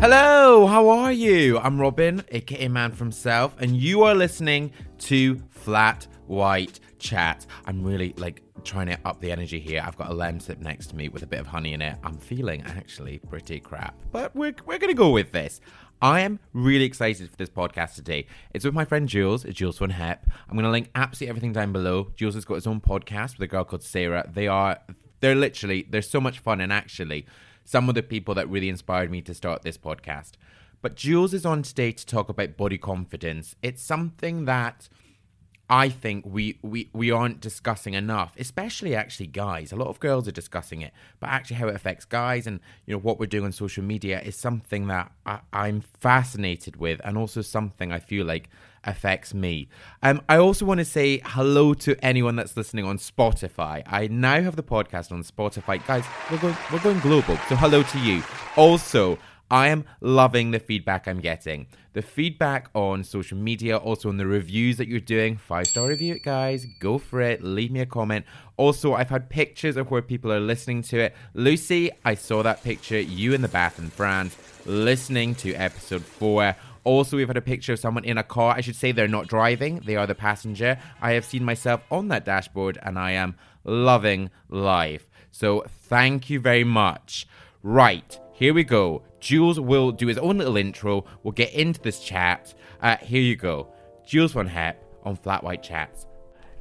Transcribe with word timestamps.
Hello, 0.00 0.64
how 0.68 0.88
are 0.90 1.10
you? 1.10 1.58
I'm 1.58 1.80
Robin, 1.80 2.22
aka 2.28 2.68
Man 2.68 2.92
For 2.92 2.98
Himself, 2.98 3.56
and 3.58 3.76
you 3.76 4.04
are 4.04 4.14
listening 4.14 4.70
to 4.98 5.42
Flat 5.50 6.06
White 6.28 6.78
Chat. 7.00 7.46
I'm 7.66 7.82
really 7.82 8.14
like 8.16 8.44
trying 8.62 8.86
to 8.86 8.98
up 9.04 9.20
the 9.20 9.32
energy 9.32 9.58
here. 9.58 9.82
I've 9.84 9.96
got 9.96 10.12
a 10.12 10.14
Lemsip 10.14 10.60
next 10.60 10.86
to 10.90 10.96
me 10.96 11.08
with 11.08 11.24
a 11.24 11.26
bit 11.26 11.40
of 11.40 11.48
honey 11.48 11.72
in 11.72 11.82
it. 11.82 11.98
I'm 12.04 12.16
feeling 12.16 12.62
actually 12.62 13.18
pretty 13.18 13.58
crap, 13.58 13.96
but 14.12 14.36
we're, 14.36 14.54
we're 14.66 14.78
gonna 14.78 14.94
go 14.94 15.10
with 15.10 15.32
this. 15.32 15.60
I 16.00 16.20
am 16.20 16.38
really 16.52 16.84
excited 16.84 17.28
for 17.28 17.36
this 17.36 17.50
podcast 17.50 17.96
today. 17.96 18.28
It's 18.54 18.64
with 18.64 18.74
my 18.74 18.84
friend 18.84 19.08
Jules, 19.08 19.42
Jules 19.42 19.78
von 19.78 19.90
Hep. 19.90 20.30
I'm 20.48 20.54
going 20.54 20.62
to 20.62 20.70
link 20.70 20.90
absolutely 20.94 21.30
everything 21.30 21.52
down 21.52 21.72
below. 21.72 22.12
Jules 22.14 22.34
has 22.34 22.44
got 22.44 22.54
his 22.54 22.68
own 22.68 22.80
podcast 22.80 23.32
with 23.32 23.40
a 23.40 23.46
girl 23.48 23.64
called 23.64 23.82
Sarah. 23.82 24.30
They 24.32 24.46
are, 24.46 24.78
they're 25.18 25.34
literally, 25.34 25.88
they're 25.90 26.02
so 26.02 26.20
much 26.20 26.38
fun. 26.38 26.60
And 26.60 26.72
actually, 26.72 27.26
some 27.68 27.90
of 27.90 27.94
the 27.94 28.02
people 28.02 28.34
that 28.34 28.48
really 28.48 28.70
inspired 28.70 29.10
me 29.10 29.20
to 29.20 29.34
start 29.34 29.60
this 29.60 29.76
podcast. 29.76 30.32
But 30.80 30.96
Jules 30.96 31.34
is 31.34 31.44
on 31.44 31.62
today 31.62 31.92
to 31.92 32.06
talk 32.06 32.30
about 32.30 32.56
body 32.56 32.78
confidence. 32.78 33.56
It's 33.62 33.82
something 33.82 34.46
that 34.46 34.88
I 35.70 35.90
think 35.90 36.24
we, 36.26 36.58
we 36.62 36.88
we 36.94 37.10
aren't 37.10 37.40
discussing 37.40 37.92
enough, 37.92 38.34
especially 38.38 38.94
actually 38.94 39.26
guys. 39.26 39.70
A 39.70 39.76
lot 39.76 39.88
of 39.88 40.00
girls 40.00 40.26
are 40.26 40.32
discussing 40.32 40.80
it, 40.80 40.92
but 41.20 41.28
actually 41.28 41.56
how 41.56 41.68
it 41.68 41.74
affects 41.74 42.06
guys 42.06 42.46
and 42.46 42.60
you 42.86 42.94
know 42.94 42.98
what 42.98 43.20
we're 43.20 43.26
doing 43.26 43.44
on 43.44 43.52
social 43.52 43.84
media 43.84 44.20
is 44.20 44.34
something 44.34 44.86
that 44.86 45.12
I, 45.26 45.40
I'm 45.52 45.80
fascinated 45.80 46.76
with, 46.76 47.00
and 47.04 47.18
also 47.18 47.42
something 47.42 47.92
I 47.92 47.98
feel 47.98 48.24
like 48.24 48.48
affects 48.84 49.34
me. 49.34 49.68
Um, 50.02 50.22
I 50.28 50.38
also 50.38 50.64
want 50.64 50.78
to 50.78 50.86
say 50.86 51.20
hello 51.22 51.74
to 51.74 52.02
anyone 52.02 52.36
that's 52.36 52.56
listening 52.56 52.86
on 52.86 52.96
Spotify. 52.96 53.82
I 53.86 54.06
now 54.06 54.40
have 54.40 54.56
the 54.56 54.62
podcast 54.62 55.12
on 55.12 55.22
Spotify, 55.22 55.86
guys. 55.86 56.04
We're 56.30 56.38
going 56.38 56.56
we're 56.72 56.80
going 56.80 57.00
global, 57.00 57.36
so 57.48 57.56
hello 57.56 57.82
to 57.82 57.98
you. 58.00 58.22
Also. 58.56 59.18
I 59.50 59.68
am 59.68 59.84
loving 60.00 60.50
the 60.50 60.58
feedback 60.58 61.08
I'm 61.08 61.20
getting. 61.20 61.66
The 61.94 62.02
feedback 62.02 62.68
on 62.74 63.02
social 63.02 63.38
media, 63.38 63.76
also 63.76 64.08
on 64.08 64.18
the 64.18 64.26
reviews 64.26 64.76
that 64.76 64.88
you're 64.88 65.00
doing. 65.00 65.36
Five 65.36 65.66
star 65.66 65.88
review 65.88 66.14
it, 66.14 66.22
guys. 66.22 66.66
Go 66.80 66.98
for 66.98 67.20
it. 67.20 67.42
Leave 67.42 67.70
me 67.70 67.80
a 67.80 67.86
comment. 67.86 68.26
Also, 68.56 68.94
I've 68.94 69.08
had 69.08 69.30
pictures 69.30 69.76
of 69.76 69.90
where 69.90 70.02
people 70.02 70.32
are 70.32 70.40
listening 70.40 70.82
to 70.82 70.98
it. 70.98 71.16
Lucy, 71.34 71.90
I 72.04 72.14
saw 72.14 72.42
that 72.42 72.62
picture. 72.62 73.00
You 73.00 73.32
in 73.32 73.40
the 73.40 73.48
bath 73.48 73.78
in 73.78 73.88
France, 73.88 74.36
listening 74.66 75.34
to 75.36 75.54
episode 75.54 76.02
four. 76.02 76.54
Also, 76.84 77.16
we've 77.16 77.28
had 77.28 77.36
a 77.36 77.42
picture 77.42 77.72
of 77.72 77.78
someone 77.78 78.04
in 78.04 78.18
a 78.18 78.22
car. 78.22 78.54
I 78.54 78.60
should 78.60 78.76
say 78.76 78.92
they're 78.92 79.08
not 79.08 79.26
driving, 79.26 79.80
they 79.84 79.96
are 79.96 80.06
the 80.06 80.14
passenger. 80.14 80.78
I 81.00 81.12
have 81.12 81.24
seen 81.24 81.44
myself 81.44 81.82
on 81.90 82.08
that 82.08 82.24
dashboard 82.24 82.78
and 82.82 82.98
I 82.98 83.12
am 83.12 83.34
loving 83.64 84.30
life. 84.48 85.08
So, 85.30 85.64
thank 85.68 86.30
you 86.30 86.40
very 86.40 86.64
much. 86.64 87.26
Right, 87.62 88.18
here 88.38 88.54
we 88.54 88.62
go. 88.62 89.02
Jules 89.18 89.58
will 89.58 89.90
do 89.90 90.06
his 90.06 90.16
own 90.16 90.38
little 90.38 90.56
intro. 90.56 91.04
We'll 91.24 91.32
get 91.32 91.52
into 91.54 91.80
this 91.80 91.98
chat. 91.98 92.54
Uh, 92.80 92.96
here 92.98 93.20
you 93.20 93.34
go. 93.34 93.66
Jules 94.06 94.30
von 94.30 94.46
Hep 94.46 94.80
on 95.02 95.16
Flat 95.16 95.42
White 95.42 95.60
Chats. 95.60 96.06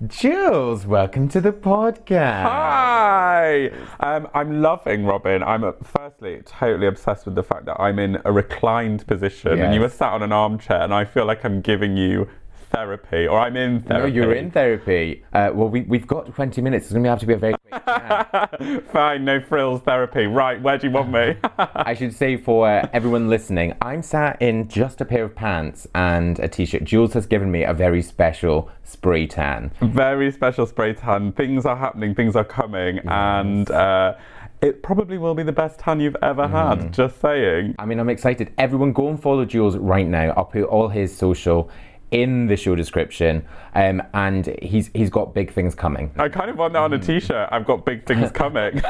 Jules, 0.08 0.88
welcome 0.88 1.30
to 1.30 1.40
the 1.40 1.52
podcast. 1.52 2.42
Hi! 2.42 3.70
Um, 4.00 4.28
I'm 4.34 4.60
loving 4.64 5.06
Robin. 5.06 5.44
I'm 5.44 5.64
uh, 5.64 5.74
firstly 5.84 6.42
totally 6.46 6.88
obsessed 6.88 7.26
with 7.26 7.36
the 7.36 7.44
fact 7.44 7.66
that 7.66 7.80
I'm 7.80 8.00
in 8.00 8.18
a 8.26 8.32
reclined 8.32 9.06
position 9.06 9.60
and 9.60 9.76
you 9.76 9.84
are 9.84 9.90
sat 9.90 10.14
on 10.14 10.24
an 10.24 10.32
armchair, 10.32 10.82
and 10.82 10.92
I 10.92 11.06
feel 11.06 11.26
like 11.26 11.46
I'm 11.46 11.62
giving 11.62 11.96
you 11.96 12.28
therapy, 12.72 13.28
or 13.28 13.40
I'm 13.40 13.56
in 13.58 13.82
therapy. 13.84 14.10
No, 14.10 14.16
you're 14.16 14.34
in 14.34 14.52
therapy. 14.52 15.24
Uh, 15.34 15.52
well, 15.54 15.70
we, 15.70 15.82
we've 15.82 16.08
got 16.08 16.34
20 16.34 16.62
minutes. 16.62 16.86
It's 16.86 16.94
going 16.94 17.04
to 17.04 17.10
have 17.10 17.20
to 17.20 17.26
be 17.26 17.34
a 17.34 17.38
very 17.38 17.54
quick 17.70 17.86
chat. 17.86 18.88
Fine, 18.92 19.26
no 19.26 19.40
frills 19.42 19.82
therapy. 19.82 20.28
Right, 20.28 20.62
where 20.62 20.78
do 20.78 20.88
you 20.88 20.94
want 20.94 21.12
me? 21.12 21.36
I 21.58 21.94
should 21.94 22.14
say 22.14 22.38
for 22.38 22.70
uh, 22.70 22.88
everyone 22.94 23.30
listening, 23.30 23.74
I'm 23.82 24.02
sat 24.02 24.42
in 24.42 24.68
just 24.68 25.02
a 25.02 25.06
pair 25.06 25.24
of 25.24 25.36
pants 25.36 25.88
and 25.96 26.40
a 26.40 26.48
t-shirt. 26.48 26.84
Jules 26.84 27.14
has 27.14 27.26
given 27.26 27.52
me 27.52 27.64
a 27.64 27.74
very 27.74 28.02
special 28.02 28.70
spray 28.84 29.28
tan. 29.28 29.72
Very 29.82 30.32
special 30.32 30.66
spray 30.66 30.94
tan. 30.94 31.32
Things 31.34 31.66
are 31.66 31.76
happening, 31.78 32.16
things 32.16 32.36
are 32.36 32.44
coming, 32.46 33.00
and 33.06 33.70
uh, 33.72 34.16
it 34.62 34.82
probably 34.82 35.18
will 35.18 35.36
be 35.36 35.44
the 35.44 35.52
best 35.52 35.80
tan 35.80 36.00
you've 36.00 36.16
ever 36.22 36.48
Mm. 36.48 36.52
had. 36.82 36.94
Just 36.94 37.20
saying. 37.22 37.76
I 37.78 37.86
mean, 37.86 38.00
I'm 38.00 38.10
excited. 38.10 38.52
Everyone 38.58 38.92
go 38.94 39.08
and 39.10 39.22
follow 39.22 39.46
Jules 39.46 39.78
right 39.78 40.08
now. 40.08 40.34
I'll 40.38 40.46
put 40.46 40.64
all 40.64 40.88
his 40.88 41.16
social 41.16 41.70
in 42.12 42.48
the 42.48 42.56
show 42.56 42.76
description. 42.76 43.46
Um, 43.76 44.02
and 44.14 44.48
he's 44.62 44.90
he's 44.94 45.10
got 45.10 45.34
big 45.34 45.52
things 45.52 45.76
coming. 45.76 46.12
I 46.18 46.30
kind 46.30 46.50
of 46.50 46.58
want 46.58 46.74
that 46.74 46.80
on 46.80 46.94
a 46.94 47.00
t-shirt. 47.00 47.50
I've 47.52 47.66
got 47.66 47.86
big 47.86 48.06
things 48.06 48.32
coming. 48.34 48.76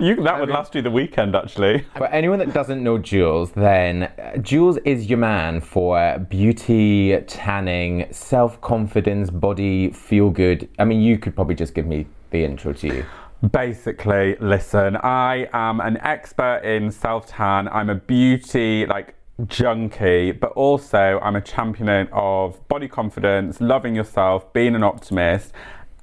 you, 0.00 0.16
that 0.22 0.36
would 0.40 0.48
last 0.48 0.74
you 0.74 0.82
the 0.82 0.90
weekend, 0.90 1.36
actually. 1.36 1.84
For 1.96 2.06
anyone 2.08 2.38
that 2.40 2.52
doesn't 2.52 2.82
know 2.82 2.98
Jules, 2.98 3.52
then 3.52 4.04
uh, 4.04 4.36
Jules 4.38 4.78
is 4.78 5.06
your 5.06 5.18
man 5.18 5.60
for 5.60 6.18
beauty, 6.18 7.18
tanning, 7.26 8.06
self 8.10 8.60
confidence, 8.60 9.30
body, 9.30 9.90
feel 9.90 10.30
good. 10.30 10.68
I 10.78 10.84
mean, 10.84 11.00
you 11.00 11.18
could 11.18 11.34
probably 11.34 11.54
just 11.54 11.74
give 11.74 11.86
me 11.86 12.06
the 12.30 12.44
intro 12.44 12.72
to 12.72 12.86
you. 12.86 13.06
Basically, 13.50 14.36
listen, 14.40 14.96
I 14.96 15.48
am 15.52 15.80
an 15.80 15.98
expert 15.98 16.62
in 16.64 16.90
self 16.90 17.26
tan. 17.26 17.68
I'm 17.68 17.90
a 17.90 17.96
beauty 17.96 18.86
like 18.86 19.14
junkie, 19.46 20.32
but 20.32 20.52
also 20.52 21.18
I'm 21.22 21.36
a 21.36 21.40
champion 21.40 22.08
of 22.12 22.66
body 22.68 22.88
confidence, 22.88 23.60
loving 23.60 23.94
yourself, 23.94 24.52
being 24.52 24.74
an 24.74 24.82
optimist. 24.82 25.52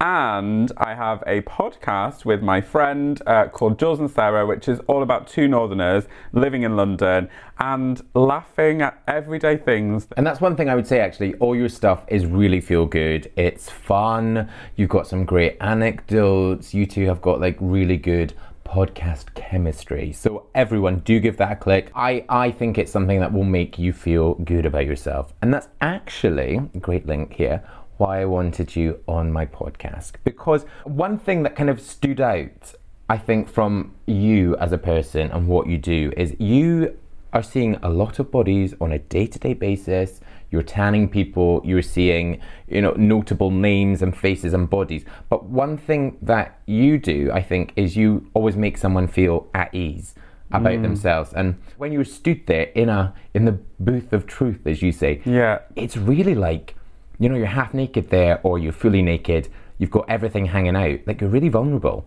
And 0.02 0.72
I 0.78 0.94
have 0.94 1.22
a 1.26 1.42
podcast 1.42 2.24
with 2.24 2.42
my 2.42 2.62
friend 2.62 3.20
uh, 3.26 3.48
called 3.48 3.78
Jules 3.78 4.00
and 4.00 4.10
Sarah, 4.10 4.46
which 4.46 4.66
is 4.66 4.80
all 4.86 5.02
about 5.02 5.26
two 5.26 5.46
Northerners 5.46 6.06
living 6.32 6.62
in 6.62 6.74
London 6.74 7.28
and 7.58 8.00
laughing 8.14 8.80
at 8.80 9.02
everyday 9.06 9.58
things. 9.58 10.08
And 10.16 10.26
that's 10.26 10.40
one 10.40 10.56
thing 10.56 10.70
I 10.70 10.74
would 10.74 10.86
say 10.86 11.00
actually. 11.00 11.34
All 11.34 11.54
your 11.54 11.68
stuff 11.68 12.02
is 12.08 12.24
really 12.24 12.62
feel 12.62 12.86
good. 12.86 13.30
It's 13.36 13.68
fun. 13.68 14.48
You've 14.74 14.88
got 14.88 15.06
some 15.06 15.26
great 15.26 15.58
anecdotes. 15.60 16.72
You 16.72 16.86
two 16.86 17.04
have 17.04 17.20
got 17.20 17.38
like 17.38 17.58
really 17.60 17.98
good 17.98 18.32
podcast 18.70 19.34
chemistry. 19.34 20.12
So 20.12 20.46
everyone 20.54 21.00
do 21.00 21.18
give 21.18 21.36
that 21.38 21.52
a 21.52 21.56
click. 21.56 21.90
I, 21.94 22.24
I 22.28 22.52
think 22.52 22.78
it's 22.78 22.92
something 22.92 23.18
that 23.18 23.32
will 23.32 23.44
make 23.44 23.80
you 23.80 23.92
feel 23.92 24.34
good 24.34 24.64
about 24.64 24.86
yourself. 24.86 25.34
And 25.42 25.52
that's 25.52 25.66
actually 25.80 26.60
a 26.74 26.78
great 26.78 27.04
link 27.04 27.32
here 27.32 27.64
why 27.96 28.20
I 28.20 28.26
wanted 28.26 28.76
you 28.76 29.00
on 29.08 29.32
my 29.32 29.44
podcast. 29.44 30.12
Because 30.22 30.64
one 30.84 31.18
thing 31.18 31.42
that 31.42 31.56
kind 31.56 31.68
of 31.68 31.80
stood 31.80 32.20
out, 32.20 32.74
I 33.08 33.18
think, 33.18 33.48
from 33.48 33.94
you 34.06 34.56
as 34.58 34.70
a 34.70 34.78
person 34.78 35.32
and 35.32 35.48
what 35.48 35.66
you 35.66 35.76
do 35.76 36.12
is 36.16 36.36
you 36.38 36.96
are 37.32 37.42
seeing 37.42 37.74
a 37.82 37.88
lot 37.88 38.18
of 38.20 38.30
bodies 38.30 38.74
on 38.80 38.92
a 38.92 38.98
day-to-day 39.00 39.54
basis. 39.54 40.20
You're 40.50 40.62
tanning 40.62 41.08
people, 41.08 41.60
you're 41.64 41.82
seeing, 41.82 42.40
you 42.68 42.82
know, 42.82 42.92
notable 42.92 43.50
names 43.50 44.02
and 44.02 44.16
faces 44.16 44.52
and 44.52 44.68
bodies. 44.68 45.04
But 45.28 45.44
one 45.44 45.76
thing 45.78 46.18
that 46.22 46.58
you 46.66 46.98
do, 46.98 47.30
I 47.32 47.42
think, 47.42 47.72
is 47.76 47.96
you 47.96 48.28
always 48.34 48.56
make 48.56 48.76
someone 48.76 49.06
feel 49.06 49.48
at 49.54 49.72
ease 49.74 50.14
about 50.52 50.82
themselves. 50.82 51.32
And 51.32 51.60
when 51.76 51.92
you're 51.92 52.04
stood 52.04 52.46
there 52.46 52.64
in 52.74 52.88
a 52.88 53.14
in 53.34 53.44
the 53.44 53.52
booth 53.78 54.12
of 54.12 54.26
truth, 54.26 54.66
as 54.66 54.82
you 54.82 54.90
say, 54.90 55.20
Yeah. 55.24 55.60
it's 55.76 55.96
really 55.96 56.34
like, 56.34 56.74
you 57.20 57.28
know, 57.28 57.36
you're 57.36 57.46
half 57.46 57.72
naked 57.72 58.10
there 58.10 58.40
or 58.42 58.58
you're 58.58 58.72
fully 58.72 59.02
naked, 59.02 59.48
you've 59.78 59.92
got 59.92 60.10
everything 60.10 60.46
hanging 60.46 60.74
out, 60.74 60.98
like 61.06 61.20
you're 61.20 61.30
really 61.30 61.48
vulnerable. 61.48 62.04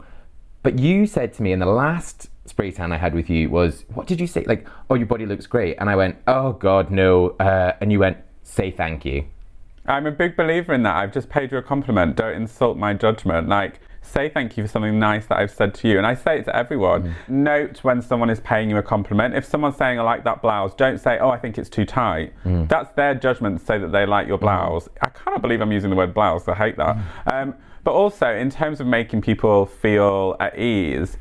But 0.62 0.78
you 0.80 1.06
said 1.08 1.34
to 1.36 1.42
me 1.44 1.54
in 1.54 1.60
the 1.60 1.66
last 1.66 2.30
spray 2.46 2.72
tan 2.72 2.92
I 2.92 2.98
had 2.98 3.14
with 3.14 3.30
you 3.30 3.50
was, 3.50 3.86
what 3.94 4.08
did 4.08 4.20
you 4.20 4.28
say? 4.28 4.44
Like, 4.44 4.68
oh, 4.90 4.96
your 4.96 5.08
body 5.08 5.26
looks 5.26 5.46
great. 5.46 5.78
And 5.80 5.90
I 5.90 5.96
went, 5.96 6.18
oh 6.28 6.52
God, 6.54 6.92
no. 6.92 7.30
Uh, 7.40 7.74
and 7.80 7.92
you 7.94 8.00
went, 8.00 8.18
say 8.44 8.72
thank 8.72 9.06
you. 9.06 9.26
I'm 9.86 10.06
a 10.06 10.12
big 10.12 10.38
believer 10.38 10.74
in 10.74 10.84
that. 10.84 10.96
I've 10.96 11.12
just 11.12 11.30
paid 11.30 11.52
you 11.52 11.58
a 11.58 11.62
compliment. 11.62 12.16
Don't 12.16 12.36
insult 12.36 12.78
my 12.78 12.94
judgment. 12.94 13.50
Like, 13.50 13.82
say 14.02 14.30
thank 14.30 14.56
you 14.56 14.64
for 14.64 14.68
something 14.68 14.98
nice 14.98 15.26
that 15.26 15.38
I've 15.38 15.52
said 15.52 15.74
to 15.76 15.88
you. 15.88 15.98
And 15.98 16.08
I 16.08 16.16
say 16.16 16.40
it 16.40 16.46
to 16.46 16.56
everyone. 16.56 17.04
Mm. 17.04 17.30
Note 17.30 17.84
when 17.84 18.02
someone 18.02 18.30
is 18.30 18.40
paying 18.42 18.70
you 18.70 18.78
a 18.78 18.84
compliment. 18.84 19.36
If 19.36 19.46
someone's 19.46 19.76
saying, 19.76 20.00
I 20.00 20.04
like 20.04 20.24
that 20.24 20.42
blouse, 20.42 20.74
don't 20.76 21.00
say, 21.00 21.20
oh, 21.20 21.30
I 21.30 21.38
think 21.38 21.58
it's 21.58 21.70
too 21.70 21.86
tight. 21.86 22.34
Mm. 22.46 22.70
That's 22.70 22.94
their 22.96 23.16
judgment 23.16 23.60
to 23.60 23.66
say 23.66 23.78
that 23.78 23.92
they 23.92 24.06
like 24.06 24.28
your 24.28 24.38
mm. 24.38 24.42
blouse. 24.42 24.88
I 25.02 25.10
cannot 25.10 25.42
believe 25.42 25.60
I'm 25.62 25.72
using 25.72 25.90
the 25.90 25.96
word 25.96 26.14
blouse. 26.14 26.48
I 26.48 26.54
hate 26.54 26.78
that. 26.78 26.98
Um, 27.32 27.56
but 27.84 27.92
also, 27.92 28.34
in 28.34 28.50
terms 28.50 28.80
of 28.80 28.88
making 28.88 29.22
people 29.22 29.66
feel 29.66 30.38
at 30.40 30.58
ease, 30.58 31.18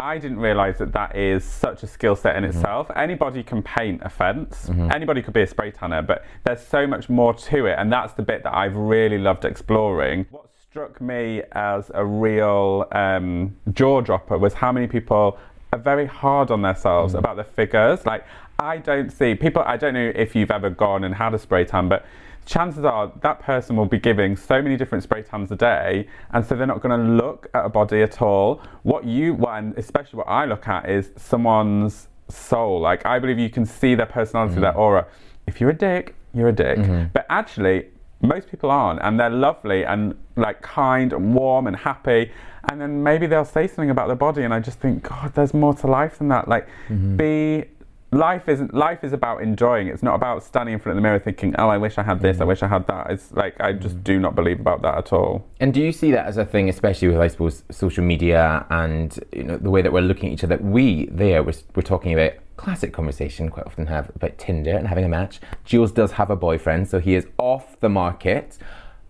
I 0.00 0.18
didn't 0.18 0.38
realize 0.38 0.78
that 0.78 0.92
that 0.92 1.16
is 1.16 1.44
such 1.44 1.82
a 1.82 1.86
skill 1.86 2.16
set 2.16 2.36
in 2.36 2.44
mm-hmm. 2.44 2.56
itself. 2.56 2.90
Anybody 2.96 3.42
can 3.42 3.62
paint 3.62 4.00
a 4.02 4.08
fence, 4.08 4.68
mm-hmm. 4.68 4.90
anybody 4.92 5.22
could 5.22 5.34
be 5.34 5.42
a 5.42 5.46
spray 5.46 5.70
tanner, 5.70 6.02
but 6.02 6.24
there's 6.44 6.66
so 6.66 6.86
much 6.86 7.08
more 7.08 7.34
to 7.34 7.66
it, 7.66 7.76
and 7.78 7.92
that's 7.92 8.14
the 8.14 8.22
bit 8.22 8.42
that 8.44 8.54
I've 8.54 8.76
really 8.76 9.18
loved 9.18 9.44
exploring. 9.44 10.26
What 10.30 10.46
struck 10.70 11.00
me 11.00 11.42
as 11.52 11.90
a 11.94 12.04
real 12.04 12.86
um, 12.92 13.56
jaw 13.72 14.00
dropper 14.00 14.38
was 14.38 14.54
how 14.54 14.72
many 14.72 14.86
people 14.86 15.38
are 15.72 15.78
very 15.78 16.06
hard 16.06 16.50
on 16.50 16.62
themselves 16.62 17.12
mm-hmm. 17.12 17.18
about 17.18 17.36
the 17.36 17.44
figures. 17.44 18.06
Like, 18.06 18.24
I 18.58 18.78
don't 18.78 19.10
see 19.10 19.34
people, 19.34 19.62
I 19.66 19.76
don't 19.76 19.94
know 19.94 20.12
if 20.14 20.34
you've 20.34 20.50
ever 20.50 20.70
gone 20.70 21.04
and 21.04 21.14
had 21.14 21.34
a 21.34 21.38
spray 21.38 21.64
tan, 21.64 21.88
but 21.88 22.06
chances 22.50 22.84
are 22.84 23.12
that 23.22 23.38
person 23.40 23.76
will 23.76 23.86
be 23.86 23.98
giving 23.98 24.36
so 24.36 24.60
many 24.60 24.76
different 24.76 25.04
spray 25.04 25.22
tans 25.22 25.52
a 25.52 25.56
day, 25.56 26.08
and 26.32 26.44
so 26.44 26.56
they're 26.56 26.66
not 26.66 26.80
going 26.82 26.98
to 26.98 27.24
look 27.24 27.48
at 27.54 27.64
a 27.64 27.68
body 27.68 28.02
at 28.02 28.20
all. 28.20 28.60
What 28.82 29.04
you, 29.04 29.36
and 29.46 29.78
especially 29.78 30.18
what 30.18 30.28
I 30.28 30.46
look 30.46 30.66
at, 30.66 30.90
is 30.90 31.10
someone's 31.16 32.08
soul. 32.28 32.80
Like 32.80 33.06
I 33.06 33.20
believe 33.20 33.38
you 33.38 33.50
can 33.50 33.64
see 33.64 33.94
their 33.94 34.06
personality, 34.06 34.56
mm. 34.56 34.62
their 34.62 34.76
aura. 34.76 35.06
If 35.46 35.60
you're 35.60 35.70
a 35.70 35.78
dick, 35.78 36.16
you're 36.34 36.48
a 36.48 36.52
dick. 36.52 36.78
Mm-hmm. 36.78 37.04
But 37.12 37.24
actually, 37.30 37.86
most 38.20 38.50
people 38.50 38.70
aren't, 38.70 39.00
and 39.00 39.18
they're 39.18 39.30
lovely 39.30 39.84
and 39.84 40.16
like 40.34 40.60
kind 40.60 41.12
and 41.12 41.32
warm 41.34 41.68
and 41.68 41.76
happy. 41.76 42.32
And 42.68 42.80
then 42.80 43.02
maybe 43.02 43.26
they'll 43.28 43.44
say 43.44 43.68
something 43.68 43.90
about 43.90 44.08
their 44.08 44.16
body, 44.16 44.42
and 44.42 44.52
I 44.52 44.58
just 44.58 44.80
think, 44.80 45.04
God, 45.04 45.34
there's 45.34 45.54
more 45.54 45.74
to 45.74 45.86
life 45.86 46.18
than 46.18 46.28
that. 46.28 46.48
Like, 46.48 46.66
mm-hmm. 46.88 47.16
be 47.16 47.64
life 48.12 48.48
isn't 48.48 48.74
life 48.74 49.04
is 49.04 49.12
about 49.12 49.42
enjoying. 49.42 49.88
It's 49.88 50.02
not 50.02 50.14
about 50.14 50.42
standing 50.42 50.74
in 50.74 50.80
front 50.80 50.96
of 50.96 51.02
the 51.02 51.02
mirror 51.02 51.18
thinking, 51.18 51.54
oh, 51.58 51.68
I 51.68 51.78
wish 51.78 51.98
I 51.98 52.02
had 52.02 52.20
this, 52.20 52.40
I 52.40 52.44
mm. 52.44 52.48
wish 52.48 52.62
I 52.62 52.68
had 52.68 52.86
that. 52.88 53.10
It's 53.10 53.32
like 53.32 53.60
I 53.60 53.72
just 53.72 53.98
mm. 53.98 54.04
do 54.04 54.18
not 54.18 54.34
believe 54.34 54.60
about 54.60 54.82
that 54.82 54.98
at 54.98 55.12
all. 55.12 55.46
And 55.60 55.72
do 55.72 55.80
you 55.80 55.92
see 55.92 56.10
that 56.12 56.26
as 56.26 56.36
a 56.36 56.44
thing, 56.44 56.68
especially 56.68 57.08
with, 57.08 57.18
I 57.18 57.28
suppose, 57.28 57.62
social 57.70 58.04
media 58.04 58.66
and 58.70 59.18
you 59.32 59.44
know 59.44 59.56
the 59.56 59.70
way 59.70 59.82
that 59.82 59.92
we're 59.92 60.00
looking 60.00 60.30
at 60.30 60.32
each 60.34 60.44
other? 60.44 60.56
We 60.58 61.06
there, 61.06 61.42
we're, 61.42 61.54
we're 61.74 61.82
talking 61.82 62.12
about 62.12 62.32
classic 62.56 62.92
conversation. 62.92 63.48
Quite 63.48 63.66
often 63.66 63.86
have 63.86 64.10
about 64.14 64.38
Tinder 64.38 64.76
and 64.76 64.88
having 64.88 65.04
a 65.04 65.08
match. 65.08 65.40
Jules 65.64 65.92
does 65.92 66.12
have 66.12 66.30
a 66.30 66.36
boyfriend, 66.36 66.88
so 66.88 66.98
he 66.98 67.14
is 67.14 67.26
off 67.38 67.78
the 67.80 67.88
market. 67.88 68.58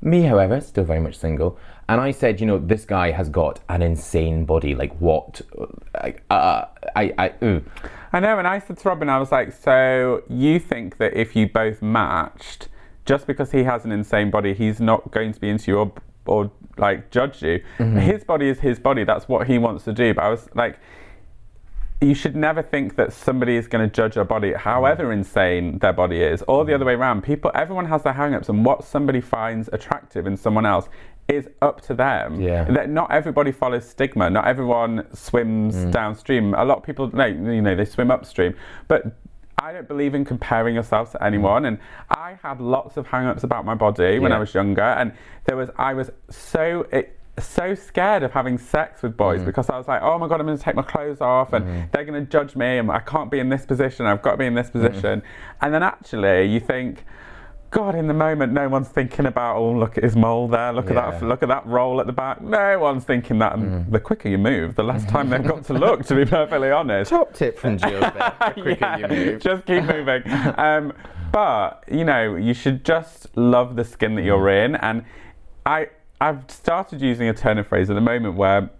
Me, 0.03 0.23
however, 0.23 0.61
still 0.61 0.85
very 0.85 1.01
much 1.01 1.19
single. 1.19 1.59
And 1.89 2.01
I 2.01 2.13
said, 2.13 2.41
you 2.41 2.47
know, 2.47 2.59
this 2.59 2.85
guy 2.85 3.11
has 3.11 3.29
got 3.29 3.61
an 3.69 3.83
insane 3.83 4.45
body. 4.45 4.75
Like 4.75 4.95
what? 5.01 5.43
Uh, 6.31 6.65
I, 6.97 7.13
I, 7.19 7.33
ooh. 7.43 7.63
I 8.13 8.21
know, 8.21 8.39
and 8.39 8.47
I 8.47 8.59
said 8.59 8.79
to 8.79 8.89
Robin, 8.89 9.09
I 9.09 9.19
was 9.19 9.31
like, 9.31 9.53
so 9.53 10.23
you 10.29 10.59
think 10.59 10.97
that 10.99 11.15
if 11.15 11.37
you 11.37 11.49
both 11.49 11.81
matched, 11.81 12.69
just 13.05 13.27
because 13.27 13.53
he 13.53 13.63
has 13.65 13.85
an 13.85 13.93
insane 13.93 14.31
body, 14.31 14.53
he's 14.53 14.81
not 14.81 15.11
going 15.11 15.33
to 15.33 15.41
be 15.41 15.49
into 15.49 15.71
you 15.71 15.79
or, 15.79 15.93
or 16.27 16.51
like 16.77 17.11
judge 17.11 17.43
you. 17.43 17.63
Mm-hmm. 17.79 17.99
His 17.99 18.25
body 18.25 18.49
is 18.49 18.61
his 18.61 18.79
body. 18.79 19.05
That's 19.05 19.29
what 19.29 19.47
he 19.47 19.59
wants 19.59 19.85
to 19.85 19.93
do. 19.93 20.13
But 20.15 20.25
I 20.25 20.29
was 20.29 20.49
like, 20.55 20.79
you 22.01 22.15
should 22.15 22.35
never 22.35 22.63
think 22.63 22.97
that 22.97 23.13
somebody 23.13 23.57
is 23.57 23.69
going 23.69 23.89
to 23.89 23.95
judge 23.95 24.17
your 24.17 24.25
body, 24.25 24.55
however 24.55 25.05
mm-hmm. 25.05 25.19
insane 25.19 25.79
their 25.81 25.93
body 25.93 26.23
is, 26.23 26.43
or 26.49 26.65
the 26.65 26.71
mm-hmm. 26.71 26.77
other 26.77 26.85
way 26.87 26.95
around. 26.95 27.23
People, 27.23 27.51
everyone 27.55 27.87
has 27.87 28.03
their 28.03 28.15
hang-ups, 28.15 28.49
and 28.49 28.65
what 28.65 28.85
somebody 28.85 29.21
finds 29.21 29.69
attractive 29.73 30.27
in 30.27 30.37
someone 30.37 30.65
else 30.65 30.89
is 31.31 31.49
up 31.63 31.81
to 31.83 31.95
them. 31.95 32.41
Yeah. 32.41 32.65
That 32.65 32.91
not 32.91 33.11
everybody 33.11 33.53
follows 33.53 33.89
stigma. 33.89 34.29
Not 34.29 34.47
everyone 34.47 35.07
swims 35.15 35.75
mm. 35.75 35.93
downstream. 35.93 36.55
A 36.55 36.65
lot 36.65 36.79
of 36.79 36.85
people, 36.85 37.11
no, 37.15 37.27
you 37.27 37.63
know, 37.63 37.75
they 37.75 37.85
swim 37.85 38.11
upstream, 38.11 38.55
but. 38.89 39.17
I 39.63 39.75
don't 39.75 39.87
believe 39.87 40.15
in 40.15 40.25
comparing 40.25 40.75
yourself 40.75 41.13
to 41.13 41.23
anyone, 41.23 41.65
mm. 41.65 41.69
and 41.69 41.79
I 42.09 42.39
had 42.43 42.63
lots 42.63 42.97
of 42.97 43.07
hang-ups 43.07 43.45
about 43.45 43.67
my 43.67 43.75
body 43.75 44.19
when 44.19 44.31
Yeah. 44.31 44.39
I 44.39 44.41
was 44.41 44.55
younger, 44.55 44.81
and 45.01 45.13
there 45.45 45.55
was 45.55 45.69
I 45.77 45.93
was 45.93 46.11
so 46.31 46.87
it, 46.91 47.19
so 47.39 47.75
scared 47.75 48.23
of 48.23 48.33
having 48.33 48.57
sex 48.57 49.03
with 49.03 49.19
boys 49.19 49.43
mm. 49.43 49.45
because 49.45 49.69
I 49.69 49.77
was 49.77 49.87
like, 49.87 50.01
oh 50.01 50.19
my 50.19 50.29
god, 50.29 50.41
I'm 50.41 50.47
going 50.47 50.57
to 50.57 50.65
take 50.65 50.77
my 50.77 50.89
clothes 50.95 51.21
off, 51.21 51.53
and 51.53 51.91
they're 51.93 52.07
going 52.07 52.25
to 52.25 52.31
judge 52.31 52.57
me, 52.57 52.79
and 52.79 52.91
I 52.91 53.01
can't 53.01 53.31
be 53.31 53.39
in 53.39 53.51
this 53.51 53.67
position. 53.67 54.07
I've 54.07 54.23
got 54.23 54.33
to 54.33 54.37
be 54.39 54.47
in 54.47 54.55
this 54.55 54.71
position, 54.71 55.23
and 55.61 55.75
then 55.75 55.83
actually 55.83 56.47
you 56.47 56.61
think. 56.61 57.05
God, 57.71 57.95
in 57.95 58.09
the 58.09 58.15
moment, 58.15 58.53
no 58.53 58.69
one's 58.69 58.89
thinking 58.89 59.27
about. 59.27 59.57
Oh, 59.57 59.71
look 59.73 59.97
at 59.97 60.03
his 60.03 60.17
mole 60.17 60.49
there. 60.49 60.73
Look 60.73 60.91
at 60.91 60.95
that. 60.97 61.23
Look 61.23 61.43
at 61.45 61.49
that 61.51 61.65
roll 61.67 62.01
at 62.01 62.07
the 62.07 62.13
back. 62.13 62.41
No 62.41 62.81
one's 62.81 63.05
thinking 63.05 63.39
that. 63.39 63.55
And 63.57 63.93
the 63.93 64.01
quicker 64.01 64.29
you 64.29 64.39
move, 64.39 64.75
the 64.75 64.83
less 64.83 65.05
time 65.07 65.31
they've 65.31 65.43
got 65.47 65.65
to 65.67 65.73
look. 65.87 66.05
To 66.07 66.17
be 66.17 66.25
perfectly 66.25 66.73
honest. 66.73 67.11
Top 67.11 67.33
tip 67.33 67.59
from 67.59 67.79
there. 67.79 68.01
The 68.01 68.35
quicker 68.55 68.71
Yeah, 68.81 68.97
you 68.97 69.07
move. 69.07 69.41
Just 69.41 69.67
keep 69.67 69.85
moving. 69.85 70.23
um, 70.59 70.93
but 71.31 71.85
you 71.89 72.05
know, 72.05 72.35
you 72.35 72.55
should 72.55 72.85
just 72.85 73.29
love 73.37 73.77
the 73.77 73.85
skin 73.85 74.17
that 74.17 74.23
you're 74.25 74.49
in. 74.49 74.75
And 74.75 75.05
I, 75.65 75.91
I've 76.21 76.51
started 76.51 77.01
using 77.01 77.29
a 77.29 77.35
turn 77.35 77.57
of 77.59 77.69
phrase 77.69 77.89
at 77.89 77.95
the 77.95 78.01
moment 78.01 78.35
where. 78.37 78.71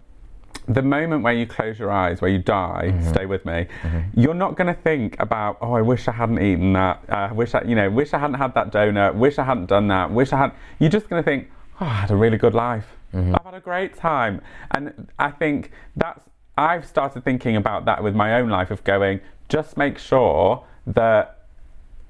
The 0.67 0.81
moment 0.81 1.23
where 1.23 1.33
you 1.33 1.45
close 1.45 1.79
your 1.79 1.91
eyes, 1.91 2.21
where 2.21 2.29
you 2.31 2.37
die, 2.37 2.91
Mm-hmm. 2.93 3.09
stay 3.09 3.25
with 3.25 3.45
me. 3.45 3.67
You're 4.15 4.33
not 4.33 4.55
going 4.55 4.67
to 4.73 4.79
think 4.81 5.19
about, 5.19 5.57
oh, 5.61 5.73
I 5.73 5.81
wish 5.81 6.07
I 6.07 6.11
hadn't 6.11 6.41
eaten 6.41 6.73
that. 6.73 7.03
Uh, 7.09 7.13
I 7.15 7.31
wish 7.31 7.53
I, 7.55 7.61
you 7.63 7.75
know, 7.75 7.89
wish 7.89 8.13
I 8.13 8.19
hadn't 8.19 8.35
had 8.37 8.53
that 8.53 8.71
donut. 8.71 9.15
Wish 9.15 9.37
I 9.39 9.43
hadn't 9.43 9.67
done 9.67 9.87
that. 9.89 10.11
Wish 10.11 10.31
I 10.33 10.37
had. 10.37 10.51
You're 10.79 10.89
just 10.91 11.09
going 11.09 11.21
to 11.21 11.25
think, 11.25 11.49
oh, 11.79 11.85
I 11.85 11.93
had 11.93 12.11
a 12.11 12.15
really 12.15 12.37
good 12.37 12.53
life. 12.53 12.85
Mm-hmm. 13.13 13.35
I've 13.35 13.45
had 13.45 13.53
a 13.55 13.59
great 13.59 13.95
time. 13.95 14.41
And 14.71 15.09
I 15.19 15.31
think 15.31 15.71
that's, 15.95 16.23
I've 16.57 16.85
started 16.85 17.23
thinking 17.23 17.55
about 17.55 17.85
that 17.85 18.03
with 18.03 18.15
my 18.15 18.35
own 18.39 18.49
life 18.49 18.71
of 18.71 18.83
going, 18.83 19.19
just 19.49 19.77
make 19.77 19.97
sure 19.97 20.63
that 20.87 21.39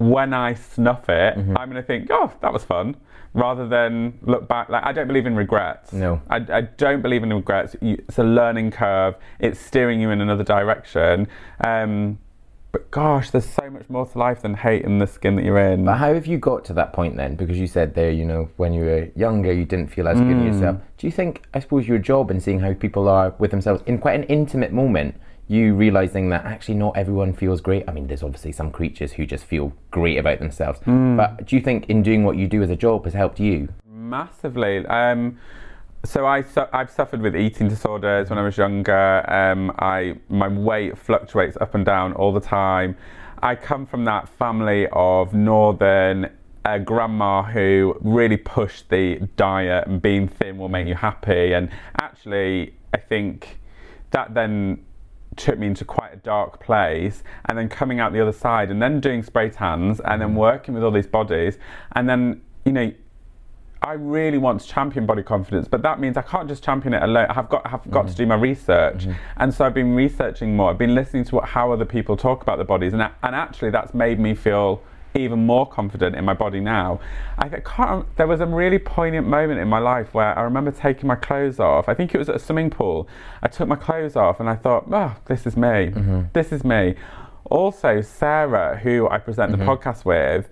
when 0.09 0.33
I 0.33 0.53
snuff 0.55 1.09
it, 1.09 1.37
Mm-hmm. 1.37 1.57
I'm 1.57 1.69
going 1.69 1.81
to 1.81 1.87
think, 1.87 2.07
oh, 2.11 2.31
that 2.41 2.51
was 2.51 2.63
fun, 2.63 2.95
rather 3.33 3.67
than 3.67 4.17
look 4.23 4.47
back. 4.47 4.69
Like, 4.69 4.83
I 4.83 4.91
don't 4.91 5.07
believe 5.07 5.25
in 5.25 5.35
regrets. 5.35 5.93
No. 5.93 6.21
I, 6.29 6.37
I 6.51 6.61
don't 6.61 7.01
believe 7.01 7.23
in 7.23 7.31
regrets. 7.33 7.75
It's 7.81 8.17
a 8.17 8.23
learning 8.23 8.71
curve, 8.71 9.15
it's 9.39 9.59
steering 9.59 10.01
you 10.01 10.09
in 10.11 10.21
another 10.21 10.43
direction. 10.43 11.27
Um, 11.63 12.19
but 12.71 12.89
gosh, 12.89 13.31
there's 13.31 13.49
so 13.49 13.69
much 13.69 13.89
more 13.89 14.05
to 14.05 14.17
life 14.17 14.41
than 14.41 14.53
hate 14.53 14.83
in 14.85 14.97
the 14.97 15.05
skin 15.07 15.35
that 15.35 15.43
you're 15.43 15.59
in. 15.59 15.83
But 15.83 15.97
how 15.97 16.13
have 16.13 16.25
you 16.25 16.37
got 16.37 16.63
to 16.65 16.73
that 16.73 16.93
point 16.93 17.17
then? 17.17 17.35
Because 17.35 17.57
you 17.59 17.67
said 17.67 17.95
there, 17.95 18.11
you 18.11 18.23
know, 18.25 18.49
when 18.55 18.71
you 18.73 18.85
were 18.85 19.09
younger, 19.15 19.51
you 19.51 19.65
didn't 19.65 19.87
feel 19.87 20.07
as 20.07 20.17
good 20.19 20.31
in 20.31 20.45
yourself. 20.45 20.77
Do 20.97 21.05
you 21.05 21.11
think, 21.11 21.43
I 21.53 21.59
suppose, 21.59 21.85
your 21.85 21.97
job 21.97 22.31
and 22.31 22.41
seeing 22.41 22.61
how 22.61 22.73
people 22.73 23.09
are 23.09 23.35
with 23.39 23.51
themselves 23.51 23.83
in 23.87 23.97
quite 23.97 24.15
an 24.15 24.23
intimate 24.23 24.71
moment, 24.71 25.15
you 25.51 25.75
realizing 25.75 26.29
that 26.29 26.45
actually 26.45 26.75
not 26.75 26.95
everyone 26.95 27.33
feels 27.33 27.61
great? 27.61 27.83
I 27.87 27.91
mean, 27.91 28.07
there's 28.07 28.23
obviously 28.23 28.51
some 28.51 28.71
creatures 28.71 29.11
who 29.13 29.25
just 29.25 29.43
feel 29.43 29.73
great 29.91 30.17
about 30.17 30.39
themselves. 30.39 30.79
But 30.85 31.45
do 31.45 31.55
you 31.55 31.61
think 31.61 31.89
in 31.89 32.03
doing 32.03 32.23
what 32.23 32.37
you 32.37 32.47
do 32.47 32.63
as 32.63 32.69
a 32.69 32.75
job 32.75 33.05
has 33.05 33.13
helped 33.13 33.39
you? 33.39 33.69
Massively. 33.85 34.85
Um, 34.87 35.37
so 36.03 36.25
I 36.25 36.43
su- 36.43 36.67
I've 36.73 36.89
suffered 36.89 37.21
with 37.21 37.35
eating 37.35 37.67
disorders 37.67 38.29
when 38.29 38.39
I 38.39 38.43
was 38.43 38.57
younger. 38.57 39.29
Um, 39.29 39.71
I 39.77 40.15
my 40.29 40.47
weight 40.47 40.97
fluctuates 40.97 41.57
up 41.59 41.75
and 41.75 41.85
down 41.85 42.13
all 42.13 42.33
the 42.33 42.39
time. 42.39 42.95
I 43.43 43.55
come 43.55 43.85
from 43.85 44.05
that 44.05 44.29
family 44.29 44.87
of 44.93 45.33
northern 45.33 46.29
a 46.63 46.79
grandma 46.79 47.41
who 47.43 47.97
really 48.01 48.37
pushed 48.37 48.89
the 48.89 49.17
diet 49.35 49.87
and 49.87 50.01
being 50.01 50.27
thin 50.27 50.57
will 50.57 50.69
make 50.69 50.87
you 50.87 50.95
happy. 50.95 51.53
And 51.53 51.69
actually, 51.99 52.75
I 52.93 52.97
think 52.97 53.59
that 54.11 54.33
then 54.33 54.85
took 55.35 55.57
me 55.57 55.67
into 55.67 55.85
quite 55.85 56.13
a 56.13 56.17
dark 56.17 56.59
place 56.59 57.23
and 57.45 57.57
then 57.57 57.69
coming 57.69 57.99
out 57.99 58.11
the 58.13 58.21
other 58.21 58.33
side 58.33 58.69
and 58.69 58.81
then 58.81 58.99
doing 58.99 59.23
spray 59.23 59.49
tans 59.49 60.01
and 60.01 60.21
then 60.21 60.31
mm. 60.31 60.35
working 60.35 60.73
with 60.73 60.83
all 60.83 60.91
these 60.91 61.07
bodies. 61.07 61.57
And 61.93 62.09
then 62.09 62.41
you 62.65 62.73
know 62.73 62.91
I 63.83 63.93
really 63.93 64.37
want 64.37 64.61
to 64.61 64.67
champion 64.67 65.07
body 65.07 65.23
confidence, 65.23 65.67
but 65.67 65.81
that 65.81 65.99
means 65.99 66.15
I 66.15 66.21
can't 66.21 66.47
just 66.47 66.63
champion 66.63 66.93
it 66.93 67.01
alone. 67.01 67.25
I've 67.29 67.49
got 67.49 67.65
have 67.65 67.89
got 67.89 68.07
to 68.07 68.13
mm. 68.13 68.17
do 68.17 68.25
my 68.27 68.35
research, 68.35 69.05
mm-hmm. 69.05 69.13
and 69.37 69.51
so 69.51 69.65
I've 69.65 69.73
been 69.73 69.95
researching 69.95 70.55
more. 70.55 70.69
I've 70.69 70.77
been 70.77 70.93
listening 70.93 71.23
to 71.25 71.35
what 71.35 71.45
how 71.45 71.71
other 71.71 71.85
people 71.85 72.15
talk 72.15 72.43
about 72.43 72.59
the 72.59 72.63
bodies, 72.63 72.93
and 72.93 73.01
and 73.01 73.35
actually 73.35 73.71
that's 73.71 73.95
made 73.95 74.19
me 74.19 74.35
feel 74.35 74.83
even 75.15 75.45
more 75.45 75.67
confident 75.67 76.15
in 76.15 76.25
my 76.25 76.33
body 76.33 76.59
now. 76.59 76.99
I 77.37 77.49
can't. 77.49 78.05
There 78.17 78.27
was 78.27 78.41
a 78.41 78.45
really 78.45 78.79
poignant 78.79 79.27
moment 79.27 79.59
in 79.59 79.67
my 79.67 79.79
life 79.79 80.13
where 80.13 80.37
I 80.37 80.41
remember 80.41 80.71
taking 80.71 81.07
my 81.07 81.15
clothes 81.15 81.59
off. 81.59 81.89
I 81.89 81.93
think 81.93 82.15
it 82.15 82.17
was 82.17 82.29
at 82.29 82.35
a 82.35 82.39
swimming 82.39 82.69
pool. 82.69 83.07
I 83.41 83.47
took 83.47 83.67
my 83.67 83.75
clothes 83.75 84.15
off, 84.15 84.39
and 84.39 84.49
I 84.49 84.55
thought, 84.55 84.85
oh, 84.91 85.15
this 85.25 85.45
is 85.45 85.57
me. 85.57 85.91
Mm-hmm. 85.91 86.21
This 86.33 86.51
is 86.51 86.63
me. 86.63 86.95
Also, 87.45 88.01
Sarah, 88.01 88.77
who 88.77 89.09
I 89.09 89.17
present 89.17 89.51
the 89.51 89.57
mm-hmm. 89.57 89.69
podcast 89.69 90.05
with. 90.05 90.49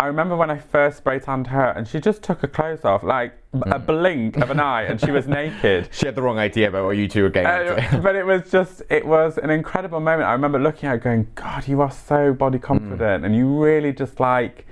I 0.00 0.06
remember 0.06 0.34
when 0.34 0.50
I 0.50 0.56
first 0.56 0.96
spray 0.96 1.18
tanned 1.18 1.48
her, 1.48 1.72
and 1.76 1.86
she 1.86 2.00
just 2.00 2.22
took 2.22 2.40
her 2.40 2.48
clothes 2.48 2.86
off, 2.86 3.02
like 3.02 3.34
a 3.52 3.78
hmm. 3.78 3.84
blink 3.84 4.38
of 4.38 4.50
an 4.50 4.58
eye, 4.58 4.84
and 4.84 4.98
she 4.98 5.10
was 5.10 5.28
naked. 5.40 5.90
She 5.92 6.06
had 6.06 6.14
the 6.14 6.22
wrong 6.22 6.38
idea 6.38 6.68
about 6.68 6.86
what 6.86 6.96
you 6.96 7.06
two 7.06 7.24
were 7.24 7.28
getting 7.28 7.50
Uh, 7.50 8.00
but 8.02 8.16
it 8.16 8.24
was 8.24 8.50
just, 8.50 8.80
it 8.88 9.04
was 9.04 9.36
an 9.36 9.50
incredible 9.50 10.00
moment. 10.00 10.26
I 10.26 10.32
remember 10.32 10.58
looking 10.58 10.88
at 10.88 10.92
her 10.92 10.98
going, 10.98 11.28
God, 11.34 11.68
you 11.68 11.82
are 11.82 11.90
so 11.90 12.32
body 12.32 12.56
hmm. 12.56 12.64
confident, 12.64 13.26
and 13.26 13.36
you 13.36 13.46
really 13.62 13.92
just 13.92 14.18
like, 14.20 14.66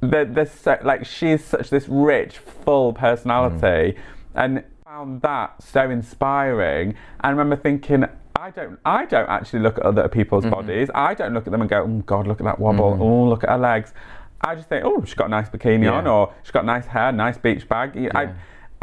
there's 0.00 0.50
so, 0.50 0.76
like, 0.82 1.06
she's 1.06 1.44
such 1.44 1.70
this 1.70 1.88
rich, 1.88 2.38
full 2.38 2.92
personality, 2.92 3.96
hmm. 4.32 4.38
and 4.38 4.64
found 4.84 5.22
that 5.22 5.62
so 5.62 5.88
inspiring. 5.90 6.88
And 6.88 6.96
I 7.22 7.30
remember 7.30 7.54
thinking, 7.54 8.04
I 8.34 8.50
don't, 8.50 8.80
I 8.84 9.04
don't 9.04 9.28
actually 9.28 9.60
look 9.60 9.78
at 9.78 9.84
other 9.84 10.08
people's 10.08 10.42
mm-hmm. 10.42 10.54
bodies. 10.54 10.90
I 10.92 11.14
don't 11.14 11.34
look 11.34 11.46
at 11.46 11.52
them 11.52 11.60
and 11.60 11.70
go, 11.70 11.84
oh 11.84 12.02
God, 12.04 12.26
look 12.26 12.40
at 12.40 12.44
that 12.44 12.58
wobble. 12.58 12.98
Oh, 13.00 13.28
look 13.28 13.44
at 13.44 13.50
her 13.50 13.58
legs. 13.58 13.94
I 14.42 14.54
just 14.54 14.68
think, 14.68 14.84
oh, 14.84 15.02
she's 15.04 15.14
got 15.14 15.26
a 15.26 15.30
nice 15.30 15.48
bikini 15.48 15.84
Yeah. 15.84 15.92
on, 15.92 16.06
or 16.06 16.32
she's 16.42 16.50
got 16.50 16.64
nice 16.64 16.86
hair, 16.86 17.12
nice 17.12 17.38
beach 17.38 17.68
bag. 17.68 17.96
I, 18.14 18.32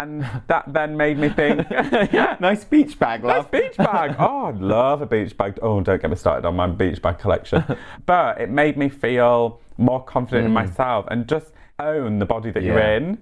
and 0.01 0.25
that 0.47 0.63
then 0.71 0.95
made 0.95 1.17
me 1.17 1.27
think, 1.29 1.67
yeah, 1.71 2.37
nice 2.39 2.63
beach 2.63 2.97
bag, 2.97 3.23
Nice 3.23 3.37
love. 3.37 3.51
beach 3.51 3.75
bag. 3.77 4.15
Oh, 4.19 4.45
I'd 4.45 4.59
love 4.59 5.01
a 5.01 5.05
beach 5.05 5.35
bag. 5.37 5.59
Oh, 5.61 5.81
don't 5.81 6.01
get 6.01 6.09
me 6.09 6.15
started 6.15 6.45
on 6.47 6.55
my 6.55 6.67
beach 6.67 7.01
bag 7.01 7.19
collection. 7.19 7.63
but 8.05 8.39
it 8.39 8.49
made 8.49 8.77
me 8.77 8.87
feel 8.87 9.59
more 9.77 10.01
confident 10.03 10.45
in 10.45 10.53
myself 10.53 11.05
and 11.11 11.27
just 11.27 11.47
own 11.79 12.19
the 12.19 12.25
body 12.25 12.51
that 12.51 12.63
you're 12.63 12.79
in. 12.79 13.17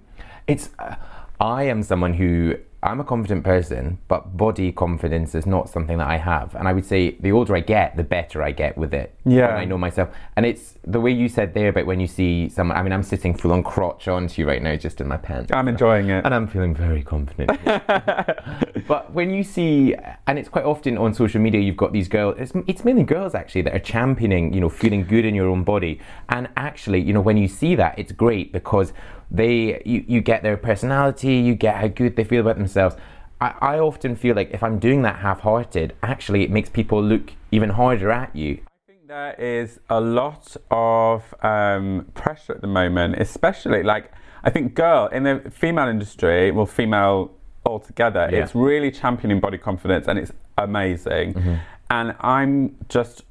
It's. 0.47 0.69
Uh, 0.79 0.95
I 1.39 1.63
am 1.63 1.83
someone 1.83 2.13
who 2.15 2.55
I'm 2.87 3.01
a 3.01 3.03
confident 3.03 3.43
person, 3.43 3.99
but 4.07 4.37
body 4.37 4.71
confidence 4.71 5.35
is 5.35 5.45
not 5.45 5.69
something 5.69 5.97
that 5.97 6.07
I 6.07 6.17
have. 6.17 6.55
And 6.55 6.67
I 6.67 6.73
would 6.73 6.85
say 6.85 7.11
the 7.19 7.33
older 7.33 7.55
I 7.55 7.59
get, 7.59 7.97
the 7.97 8.03
better 8.03 8.41
I 8.41 8.51
get 8.51 8.77
with 8.77 8.93
it. 8.93 9.13
Yeah. 9.25 9.49
I 9.49 9.65
know 9.65 9.77
myself. 9.77 10.09
And 10.37 10.45
it's 10.45 10.75
the 10.85 11.01
way 11.01 11.11
you 11.11 11.27
said 11.27 11.53
there 11.53 11.69
about 11.69 11.85
when 11.85 11.99
you 11.99 12.07
see 12.07 12.47
someone, 12.47 12.77
I 12.77 12.83
mean, 12.83 12.93
I'm 12.93 13.03
sitting 13.03 13.35
full 13.35 13.51
on 13.51 13.61
crotch 13.61 14.07
onto 14.07 14.41
you 14.41 14.47
right 14.47 14.61
now, 14.61 14.75
just 14.77 15.01
in 15.01 15.07
my 15.07 15.17
pants. 15.17 15.51
I'm 15.51 15.67
enjoying 15.67 16.09
it. 16.09 16.25
and 16.25 16.33
I'm 16.33 16.47
feeling 16.47 16.73
very 16.73 17.03
confident. 17.03 17.51
but 18.87 19.11
when 19.11 19.31
you 19.31 19.43
see, 19.43 19.93
and 20.25 20.39
it's 20.39 20.49
quite 20.49 20.65
often 20.65 20.97
on 20.97 21.13
social 21.13 21.41
media, 21.41 21.59
you've 21.59 21.77
got 21.77 21.91
these 21.91 22.07
girls. 22.07 22.35
It's, 22.39 22.53
it's 22.67 22.85
mainly 22.85 23.03
girls 23.03 23.35
actually 23.35 23.63
that 23.63 23.75
are 23.75 23.79
championing, 23.79 24.53
you 24.53 24.61
know, 24.61 24.69
feeling 24.69 25.05
good 25.05 25.25
in 25.25 25.35
your 25.35 25.49
own 25.49 25.63
body. 25.63 25.99
And 26.29 26.47
actually, 26.55 27.01
you 27.01 27.11
know, 27.11 27.21
when 27.21 27.35
you 27.35 27.49
see 27.49 27.75
that, 27.75 27.99
it's 27.99 28.13
great 28.13 28.53
because 28.53 28.93
they, 29.29 29.81
you, 29.85 30.03
you 30.07 30.21
get 30.21 30.43
their 30.43 30.57
personality, 30.57 31.35
you 31.35 31.55
get 31.55 31.75
how 31.75 31.87
good 31.87 32.15
they 32.15 32.23
feel 32.23 32.41
about 32.41 32.57
themselves. 32.57 32.95
I, 33.41 33.53
I 33.61 33.79
often 33.79 34.15
feel 34.15 34.35
like 34.35 34.51
if 34.51 34.63
I'm 34.63 34.79
doing 34.79 35.01
that 35.03 35.17
half-hearted, 35.17 35.95
actually, 36.01 36.43
it 36.43 36.51
makes 36.51 36.69
people 36.69 37.03
look 37.03 37.33
even 37.51 37.69
harder 37.69 38.11
at 38.11 38.35
you. 38.35 38.59
I 38.87 38.91
think 38.91 39.07
there 39.07 39.33
is 39.37 39.79
a 39.89 39.99
lot 40.01 40.55
of 40.71 41.33
um, 41.43 42.05
pressure 42.13 42.53
at 42.53 42.61
the 42.61 42.67
moment, 42.67 43.15
especially 43.19 43.83
like 43.83 44.11
I 44.43 44.49
think 44.49 44.75
girl 44.75 45.07
in 45.07 45.23
the 45.23 45.51
female 45.51 45.87
industry, 45.87 46.51
well, 46.51 46.65
female 46.65 47.31
altogether, 47.65 48.29
Yeah. 48.31 48.43
it's 48.43 48.55
really 48.55 48.91
championing 48.91 49.39
body 49.41 49.57
confidence 49.57 50.07
and 50.07 50.17
it's 50.17 50.31
amazing. 50.57 51.59
And 51.89 52.15
I'm 52.21 52.75
just 52.87 53.23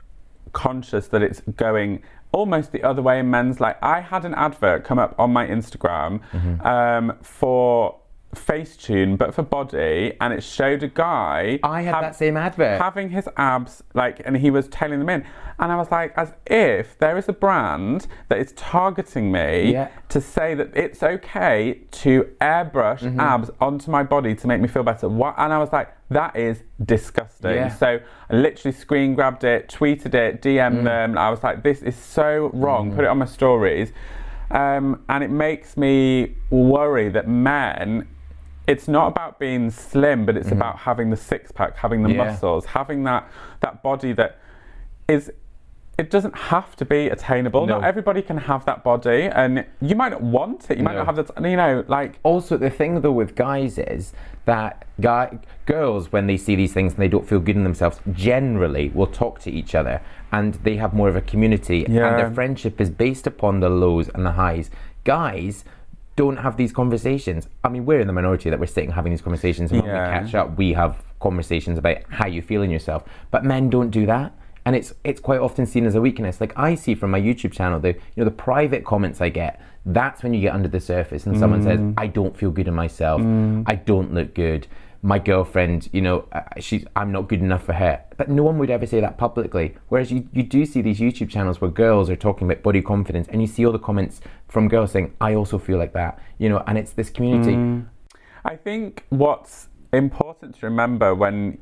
conscious 0.52 1.08
that 1.08 1.22
it's 1.22 1.40
going 1.56 2.02
almost 2.36 2.70
the 2.72 2.82
other 2.82 3.02
way 3.02 3.18
in 3.18 3.30
men's. 3.30 3.58
Like 3.60 3.76
I 3.82 4.00
had 4.00 4.24
an 4.24 4.34
advert 4.34 4.84
come 4.84 4.98
up 4.98 5.14
on 5.18 5.32
my 5.32 5.46
Instagram 5.46 6.12
um, 6.64 7.16
for 7.22 7.98
Facetune, 8.34 9.16
but 9.16 9.34
for 9.34 9.42
body, 9.42 10.12
and 10.20 10.34
it 10.34 10.42
showed 10.42 10.82
a 10.82 10.88
guy. 10.88 11.58
I 11.62 11.80
had 11.82 11.94
have- 11.94 12.02
that 12.02 12.16
same 12.16 12.36
advert. 12.36 12.78
having 12.80 13.08
his 13.08 13.26
abs 13.38 13.82
like 13.94 14.20
and 14.26 14.36
he 14.36 14.50
was 14.50 14.68
tailing 14.68 14.98
them 14.98 15.08
in 15.08 15.24
and 15.58 15.72
i 15.72 15.76
was 15.76 15.90
like 15.90 16.12
as 16.18 16.34
if 16.46 16.98
there 16.98 17.16
is 17.16 17.26
a 17.30 17.32
brand 17.32 18.06
that 18.28 18.38
is 18.38 18.52
targeting 18.52 19.32
me 19.32 19.72
Yeah. 19.72 19.88
to 20.10 20.20
say 20.20 20.54
that 20.54 20.76
it's 20.76 21.02
okay 21.02 21.80
to 22.02 22.28
airbrush 22.42 23.00
Mm-hmm. 23.00 23.18
abs 23.20 23.50
onto 23.58 23.90
my 23.90 24.02
body 24.02 24.34
to 24.34 24.46
make 24.46 24.60
me 24.60 24.68
feel 24.68 24.82
better 24.82 25.08
what 25.08 25.34
and 25.38 25.50
i 25.52 25.58
was 25.58 25.72
like 25.72 25.88
that 26.10 26.36
is 26.36 26.62
disgusting 26.84 27.54
Yeah. 27.54 27.68
so 27.68 27.98
i 28.30 28.34
literally 28.36 28.76
screen 28.76 29.14
grabbed 29.14 29.42
it 29.44 29.68
tweeted 29.68 30.14
it 30.14 30.40
dm'd 30.42 30.80
Mm. 30.80 30.84
them 30.84 31.18
i 31.18 31.28
was 31.30 31.42
like 31.42 31.62
this 31.62 31.82
is 31.82 31.96
so 31.96 32.50
wrong 32.54 32.94
put 32.94 33.04
it 33.04 33.08
on 33.08 33.18
my 33.18 33.24
stories 33.26 33.92
um, 34.50 35.02
and 35.08 35.24
it 35.24 35.30
makes 35.30 35.76
me 35.76 36.36
worry 36.50 37.08
that 37.08 37.26
men 37.26 38.06
it's 38.68 38.88
not 38.88 39.06
about 39.06 39.38
being 39.38 39.70
slim, 39.70 40.26
but 40.26 40.36
it's 40.36 40.50
about 40.50 40.76
having 40.76 41.08
the 41.10 41.16
six 41.16 41.52
pack, 41.52 41.76
having 41.76 42.02
the. 42.02 42.10
Yeah. 42.10 42.24
muscles, 42.24 42.64
having 42.66 43.04
that 43.04 43.30
that 43.60 43.80
body 43.80 44.12
that 44.14 44.38
is. 45.08 45.30
It 45.98 46.10
doesn't 46.10 46.36
have 46.36 46.76
to 46.76 46.84
be 46.84 47.08
attainable. 47.08 47.64
No. 47.66 47.76
Not 47.80 47.84
everybody 47.84 48.20
can 48.20 48.36
have 48.36 48.66
that 48.66 48.84
body, 48.84 49.22
and 49.32 49.64
you 49.80 49.96
might 49.96 50.10
not 50.10 50.20
want 50.20 50.70
it. 50.70 50.76
You 50.76 50.84
might 50.84 50.92
No. 50.92 51.04
not 51.04 51.16
have 51.16 51.16
that. 51.34 51.42
You 51.50 51.56
know, 51.56 51.84
like 51.88 52.18
also 52.22 52.58
the 52.58 52.68
thing 52.68 53.00
though 53.00 53.12
with 53.12 53.34
guys 53.34 53.78
is 53.78 54.12
that 54.44 54.84
guy 55.00 55.38
girls 55.64 56.12
when 56.12 56.26
they 56.26 56.36
see 56.36 56.54
these 56.54 56.72
things 56.74 56.92
and 56.92 57.00
they 57.02 57.08
don't 57.08 57.26
feel 57.26 57.40
good 57.40 57.56
in 57.56 57.64
themselves 57.64 57.98
generally 58.12 58.90
will 58.94 59.06
talk 59.06 59.40
to 59.40 59.50
each 59.50 59.74
other 59.74 60.00
and 60.32 60.54
they 60.62 60.76
have 60.76 60.92
more 60.94 61.08
of 61.08 61.16
a 61.16 61.20
community 61.20 61.84
yeah. 61.88 62.08
and 62.10 62.18
their 62.18 62.30
friendship 62.30 62.80
is 62.80 62.88
based 62.88 63.26
upon 63.26 63.58
the 63.60 63.68
lows 63.68 64.08
and 64.10 64.24
the 64.24 64.30
highs 64.32 64.70
guys 65.04 65.64
don't 66.14 66.36
have 66.38 66.56
these 66.56 66.72
conversations 66.72 67.48
i 67.64 67.68
mean 67.68 67.84
we're 67.84 67.98
in 68.00 68.06
the 68.06 68.12
minority 68.12 68.48
that 68.48 68.60
we're 68.60 68.66
sitting 68.66 68.92
having 68.92 69.10
these 69.12 69.20
conversations 69.20 69.72
and 69.72 69.82
when 69.82 69.90
Yeah. 69.90 70.20
we 70.20 70.24
catch 70.26 70.34
up 70.36 70.56
we 70.56 70.72
have 70.74 71.02
conversations 71.20 71.76
about 71.76 71.98
how 72.08 72.28
you 72.28 72.40
feel 72.40 72.62
in 72.62 72.70
yourself 72.70 73.02
but 73.32 73.44
men 73.44 73.68
don't 73.68 73.90
do 73.90 74.06
that 74.06 74.32
and 74.66 74.74
it's 74.74 74.92
it's 75.04 75.20
quite 75.20 75.40
often 75.40 75.64
seen 75.64 75.86
as 75.86 75.94
a 75.94 76.00
weakness. 76.00 76.40
Like 76.40 76.52
I 76.56 76.74
see 76.74 76.94
from 76.96 77.12
my 77.12 77.20
YouTube 77.20 77.52
channel, 77.52 77.78
the 77.78 77.92
you 77.92 78.16
know 78.16 78.24
the 78.24 78.32
private 78.32 78.84
comments 78.84 79.20
I 79.20 79.30
get. 79.30 79.60
That's 79.86 80.24
when 80.24 80.34
you 80.34 80.40
get 80.40 80.52
under 80.52 80.68
the 80.68 80.80
surface 80.80 81.24
and 81.24 81.38
someone 81.38 81.62
says, 81.62 81.78
mm. 81.80 81.94
"I 81.96 82.08
don't 82.08 82.36
feel 82.36 82.50
good 82.50 82.66
in 82.66 82.74
myself. 82.74 83.22
Mm. 83.22 83.62
I 83.66 83.76
don't 83.76 84.12
look 84.12 84.34
good. 84.34 84.66
My 85.02 85.20
girlfriend, 85.20 85.88
you 85.92 86.00
know, 86.02 86.26
uh, 86.32 86.42
she's 86.58 86.84
I'm 86.96 87.12
not 87.12 87.28
good 87.28 87.40
enough 87.40 87.62
for 87.62 87.74
her." 87.74 88.02
But 88.16 88.28
no 88.28 88.42
one 88.42 88.58
would 88.58 88.68
ever 88.68 88.86
say 88.86 89.00
that 89.00 89.16
publicly. 89.18 89.76
Whereas 89.88 90.10
you 90.10 90.28
you 90.32 90.42
do 90.42 90.66
see 90.66 90.82
these 90.82 90.98
YouTube 90.98 91.30
channels 91.30 91.60
where 91.60 91.70
girls 91.70 92.10
are 92.10 92.16
talking 92.16 92.50
about 92.50 92.64
body 92.64 92.82
confidence, 92.82 93.28
and 93.28 93.40
you 93.40 93.46
see 93.46 93.64
all 93.64 93.72
the 93.72 93.78
comments 93.78 94.20
from 94.48 94.66
girls 94.66 94.90
saying, 94.90 95.14
"I 95.20 95.34
also 95.34 95.58
feel 95.58 95.78
like 95.78 95.92
that," 95.92 96.18
you 96.38 96.48
know, 96.48 96.64
and 96.66 96.76
it's 96.76 96.90
this 96.90 97.08
community. 97.08 97.54
Mm. 97.54 97.86
I 98.44 98.56
think 98.56 99.04
what's 99.10 99.68
important 99.92 100.58
to 100.58 100.66
remember 100.66 101.14
when 101.14 101.58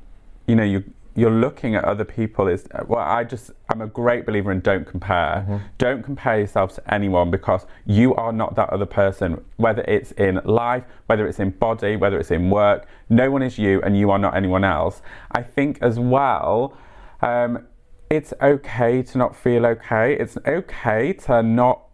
you 0.47 0.57
know 0.57 0.65
you 0.65 0.85
you're 1.15 1.31
looking 1.31 1.75
at 1.75 1.85
other 1.85 2.05
people 2.05 2.49
is 2.49 2.67
well 2.87 3.01
I 3.01 3.25
just 3.25 3.51
I'm 3.71 3.81
a 3.81 3.87
great 3.87 4.27
believer 4.27 4.51
in 4.53 4.61
don't 4.61 4.87
compare. 4.87 5.45
Don't 5.79 6.03
compare 6.03 6.41
yourself 6.41 6.75
to 6.75 6.95
anyone 6.95 7.31
because 7.31 7.67
you 7.87 8.15
are 8.15 8.33
not 8.33 8.55
that 8.57 8.71
other 8.71 8.87
person 8.87 9.45
whether 9.57 9.83
it's 9.83 10.13
in 10.13 10.41
life, 10.45 10.85
whether 11.07 11.27
it's 11.27 11.41
in 11.41 11.51
body, 11.51 11.97
whether 11.97 12.19
it's 12.19 12.31
in 12.31 12.51
work. 12.51 12.87
No 13.09 13.31
one 13.31 13.43
is 13.43 13.59
you 13.59 13.81
and 13.83 13.97
you 13.97 14.11
are 14.11 14.19
not 14.19 14.37
anyone 14.37 14.65
else. 14.65 15.03
I 15.33 15.43
think 15.43 15.79
as 15.81 15.99
well 15.99 16.77
um, 17.23 17.67
it's 18.11 18.35
okay 18.41 19.03
to 19.03 19.19
not 19.19 19.35
feel 19.35 19.67
okay. 19.67 20.15
It's 20.15 20.37
okay 20.47 21.13
to 21.13 21.43
not 21.43 21.85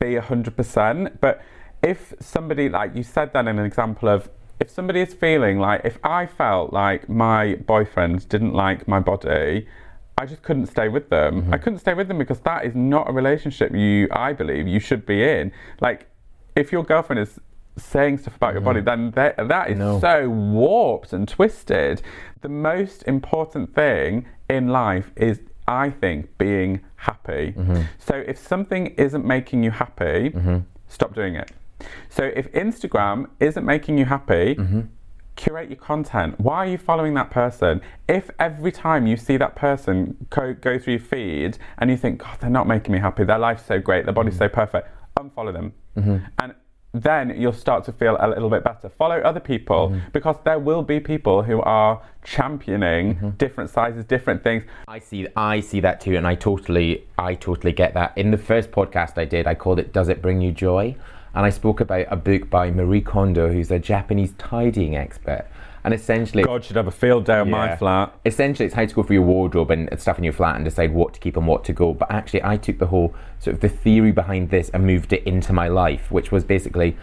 be 0.00 0.14
100%. 0.14 1.18
But 1.20 1.42
if 1.82 2.12
somebody, 2.20 2.68
like 2.68 2.94
you 2.94 3.02
said 3.02 3.32
that 3.32 3.46
in 3.46 3.58
an 3.58 3.64
example 3.64 4.08
of, 4.08 4.28
if 4.62 4.70
somebody 4.70 5.00
is 5.00 5.12
feeling 5.12 5.58
like, 5.58 5.80
if 5.84 5.98
I 6.04 6.24
felt 6.24 6.72
like 6.72 7.08
my 7.08 7.56
boyfriend 7.56 8.28
didn't 8.28 8.54
like 8.54 8.86
my 8.86 9.00
body, 9.00 9.66
I 10.16 10.24
just 10.24 10.42
couldn't 10.42 10.66
stay 10.66 10.88
with 10.88 11.10
them. 11.10 11.32
Mm-hmm. 11.42 11.54
I 11.54 11.58
couldn't 11.58 11.80
stay 11.80 11.94
with 11.94 12.06
them 12.06 12.18
because 12.18 12.38
that 12.40 12.64
is 12.64 12.74
not 12.76 13.10
a 13.10 13.12
relationship 13.12 13.74
you, 13.74 14.06
I 14.12 14.32
believe, 14.32 14.68
you 14.68 14.78
should 14.78 15.04
be 15.04 15.18
in. 15.28 15.50
Like, 15.80 16.06
if 16.54 16.70
your 16.70 16.84
girlfriend 16.84 17.18
is 17.18 17.40
saying 17.76 18.18
stuff 18.18 18.36
about 18.36 18.52
your 18.52 18.62
body, 18.62 18.80
mm-hmm. 18.82 19.10
then 19.10 19.34
that, 19.36 19.48
that 19.48 19.70
is 19.70 19.78
No. 19.78 19.98
so 19.98 20.28
warped 20.28 21.12
and 21.12 21.26
twisted. 21.26 22.00
The 22.42 22.48
most 22.48 23.02
important 23.08 23.74
thing 23.74 24.26
in 24.48 24.68
life 24.68 25.10
is, 25.16 25.40
I 25.66 25.90
think, 25.90 26.38
being 26.38 26.82
happy. 26.96 27.54
Mm-hmm. 27.56 27.82
So 27.98 28.14
if 28.14 28.38
something 28.38 28.86
isn't 29.06 29.24
making 29.24 29.64
you 29.64 29.72
happy, 29.72 30.32
stop 30.86 31.16
doing 31.16 31.34
it. 31.34 31.50
So 32.08 32.24
if 32.24 32.50
Instagram 32.52 33.28
isn't 33.40 33.64
making 33.64 33.98
you 33.98 34.04
happy, 34.04 34.54
mm-hmm. 34.54 34.80
curate 35.36 35.70
your 35.70 35.78
content. 35.78 36.38
Why 36.38 36.58
are 36.58 36.66
you 36.66 36.78
following 36.78 37.14
that 37.14 37.30
person? 37.30 37.80
If 38.08 38.30
every 38.38 38.72
time 38.72 39.06
you 39.06 39.16
see 39.16 39.36
that 39.36 39.56
person 39.56 40.26
go, 40.30 40.54
go 40.54 40.78
through 40.78 40.94
your 40.94 41.00
feed 41.00 41.58
and 41.78 41.90
you 41.90 41.96
think, 41.96 42.20
God, 42.20 42.38
they're 42.40 42.50
not 42.50 42.66
making 42.66 42.92
me 42.92 43.00
happy, 43.00 43.24
their 43.24 43.38
life's 43.38 43.64
so 43.66 43.78
great, 43.78 44.04
their 44.04 44.14
body's 44.14 44.34
mm-hmm. 44.34 44.44
so 44.44 44.48
perfect, 44.48 44.88
unfollow 45.18 45.52
them. 45.52 45.72
Mm-hmm. 45.96 46.24
And 46.38 46.54
then 46.94 47.34
you'll 47.40 47.52
start 47.52 47.84
to 47.84 47.92
feel 47.92 48.16
a 48.20 48.28
little 48.28 48.50
bit 48.50 48.64
better. 48.64 48.90
Follow 48.90 49.18
other 49.20 49.40
people 49.40 49.98
because 50.12 50.36
there 50.44 50.58
will 50.58 50.82
be 50.82 51.00
people 51.00 51.42
who 51.42 51.60
are 51.62 52.02
championing 52.22 53.34
different 53.38 53.70
sizes, 53.70 54.04
different 54.04 54.42
things. 54.42 54.64
I 54.88 54.98
see 54.98 55.26
I 55.34 55.60
see 55.60 55.80
that 55.80 56.00
too 56.00 56.16
and 56.16 56.26
I 56.26 56.34
totally 56.34 57.04
I 57.16 57.34
totally 57.34 57.72
get 57.72 57.94
that. 57.94 58.16
In 58.16 58.30
the 58.30 58.38
first 58.38 58.70
podcast 58.70 59.16
I 59.16 59.24
did, 59.24 59.46
I 59.46 59.54
called 59.54 59.78
it 59.78 59.92
Does 59.92 60.08
It 60.08 60.20
Bring 60.20 60.42
You 60.42 60.52
Joy? 60.52 60.96
And 61.34 61.46
I 61.46 61.50
spoke 61.50 61.80
about 61.80 62.06
a 62.10 62.16
book 62.16 62.50
by 62.50 62.70
Marie 62.70 63.00
Kondo, 63.00 63.50
who's 63.50 63.70
a 63.70 63.78
Japanese 63.78 64.32
tidying 64.38 64.96
expert. 64.96 65.46
And 65.84 65.92
essentially 65.92 66.44
God 66.44 66.64
should 66.64 66.76
have 66.76 66.86
a 66.86 66.92
field 66.92 67.24
day 67.24 67.38
on 67.38 67.50
my 67.50 67.74
flat. 67.74 68.14
Essentially, 68.24 68.66
it's 68.66 68.74
how 68.74 68.84
to 68.84 68.94
go 68.94 69.02
through 69.02 69.16
your 69.16 69.24
wardrobe 69.24 69.70
and 69.70 69.88
stuff 70.00 70.16
in 70.16 70.24
your 70.24 70.32
flat 70.32 70.54
and 70.56 70.64
decide 70.64 70.94
what 70.94 71.14
to 71.14 71.20
keep 71.20 71.36
and 71.36 71.46
what 71.46 71.64
to 71.64 71.72
go. 71.72 71.92
But 71.92 72.10
actually, 72.12 72.44
I 72.44 72.56
took 72.56 72.78
the 72.78 72.86
whole 72.86 73.14
sort 73.40 73.54
of 73.54 73.60
the 73.62 73.68
theory 73.68 74.12
behind 74.12 74.50
this 74.50 74.68
and 74.68 74.86
moved 74.86 75.12
it 75.12 75.24
into 75.24 75.52
my 75.52 75.66
life, 75.68 76.12
which 76.12 76.30
was 76.30 76.44
basically, 76.44 76.96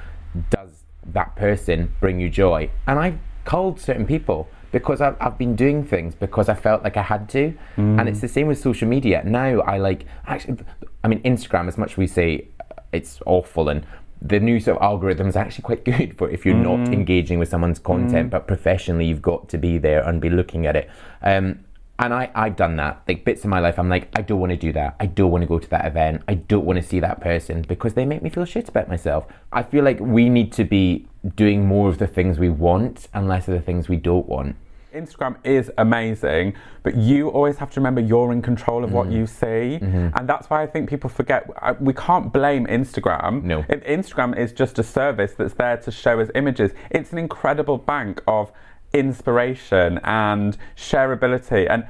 does 0.50 0.84
that 1.08 1.36
person 1.36 1.94
bring 2.00 2.22
you 2.22 2.30
joy? 2.30 2.70
And 2.88 3.00
I 3.00 3.16
called 3.44 3.82
certain 3.82 4.06
people 4.06 4.48
because 4.72 5.02
I've, 5.02 5.18
I've 5.20 5.38
been 5.38 5.56
doing 5.56 5.84
things 5.84 6.16
because 6.16 6.48
I 6.48 6.54
felt 6.54 6.84
like 6.84 6.96
I 6.96 7.02
had 7.02 7.28
to. 7.30 7.54
And 8.00 8.08
it's 8.08 8.20
mm. 8.20 8.22
the 8.22 8.28
same 8.30 8.48
with 8.48 8.60
social 8.60 8.88
media. 8.88 9.24
Now 9.26 9.60
I 9.62 9.78
like, 9.80 10.06
actually, 10.26 10.60
I 11.04 11.10
mean, 11.10 11.22
Instagram, 11.24 11.68
as 11.68 11.78
much 11.78 11.94
as 11.94 11.98
we 11.98 12.08
say 12.08 12.48
it's 12.92 13.20
awful 13.26 13.70
and 13.70 13.86
the 14.22 14.40
new 14.40 14.60
sort 14.60 14.78
of 14.78 14.84
algorithm 14.84 15.28
is 15.28 15.36
actually 15.36 15.64
quite 15.64 15.86
good 15.86 16.18
for 16.18 16.30
if 16.30 16.46
you're 16.46 16.56
not 16.56 16.90
engaging 16.94 17.40
with 17.40 17.50
someone's 17.50 17.80
content, 17.80 18.30
but 18.30 18.48
professionally 18.48 19.06
you've 19.06 19.22
got 19.22 19.48
to 19.50 19.58
be 19.58 19.78
there 19.78 20.02
and 20.02 20.20
be 20.20 20.30
looking 20.30 20.66
at 20.66 20.76
it. 20.76 20.90
Um, 21.22 21.64
and 22.00 22.14
I, 22.14 22.32
I've 22.34 22.56
done 22.56 22.78
that. 22.78 23.04
Like 23.08 23.26
bits 23.26 23.44
of 23.44 23.50
my 23.50 23.60
life, 23.60 23.78
I'm 23.78 23.90
like, 23.90 24.10
I 24.18 24.22
don't 24.22 24.40
want 24.40 24.52
to 24.52 24.58
do 24.58 24.72
that. 24.72 24.96
I 25.02 25.06
don't 25.06 25.32
want 25.32 25.42
to 25.42 25.48
go 25.48 25.60
to 25.60 25.70
that 25.70 25.86
event. 25.86 26.24
I 26.30 26.36
don't 26.36 26.66
want 26.66 26.78
to 26.82 26.84
see 26.84 27.02
that 27.02 27.20
person 27.20 27.62
because 27.64 27.94
they 27.94 28.06
make 28.06 28.22
me 28.22 28.30
feel 28.30 28.46
shit 28.46 28.70
about 28.70 28.88
myself. 28.88 29.26
I 29.52 29.64
feel 29.64 29.84
like 29.84 30.00
we 30.00 30.30
need 30.30 30.54
to 30.54 30.64
be 30.64 31.08
doing 31.36 31.66
more 31.66 31.90
of 31.90 31.98
the 31.98 32.08
things 32.08 32.40
we 32.40 32.50
want 32.50 33.10
and 33.14 33.28
less 33.28 33.50
of 33.50 33.54
the 33.54 33.62
things 33.62 33.90
we 33.90 33.98
don't 33.98 34.28
want. 34.28 34.56
Instagram 35.02 35.36
is 35.44 35.72
amazing, 35.78 36.54
but 36.84 36.96
you 36.96 37.30
always 37.30 37.58
have 37.58 37.70
to 37.72 37.80
remember 37.80 38.02
you're 38.02 38.32
in 38.32 38.42
control 38.42 38.84
of 38.84 38.90
Mm. 38.90 38.94
what 38.94 39.08
you 39.12 39.26
see. 39.28 39.80
Mm-hmm. 39.82 40.10
And 40.18 40.28
that's 40.32 40.50
why 40.50 40.62
I 40.64 40.68
think 40.68 40.90
people 40.90 41.10
forget 41.10 41.50
I- 41.62 41.74
we 41.90 41.94
can't 41.94 42.32
blame 42.34 42.66
Instagram. 42.68 43.44
No. 43.44 43.64
Instagram 43.98 44.38
is 44.38 44.52
just 44.54 44.80
a 44.80 44.84
service 44.84 45.34
that's 45.38 45.54
there 45.56 45.78
to 45.78 45.92
show 45.92 46.20
us 46.20 46.30
images. 46.36 46.72
It's 46.92 47.12
an 47.12 47.18
incredible 47.18 47.78
bank 47.78 48.22
of 48.28 48.52
inspiration 48.94 50.00
and 50.04 50.58
shareability 50.76 51.68
and 51.70 51.86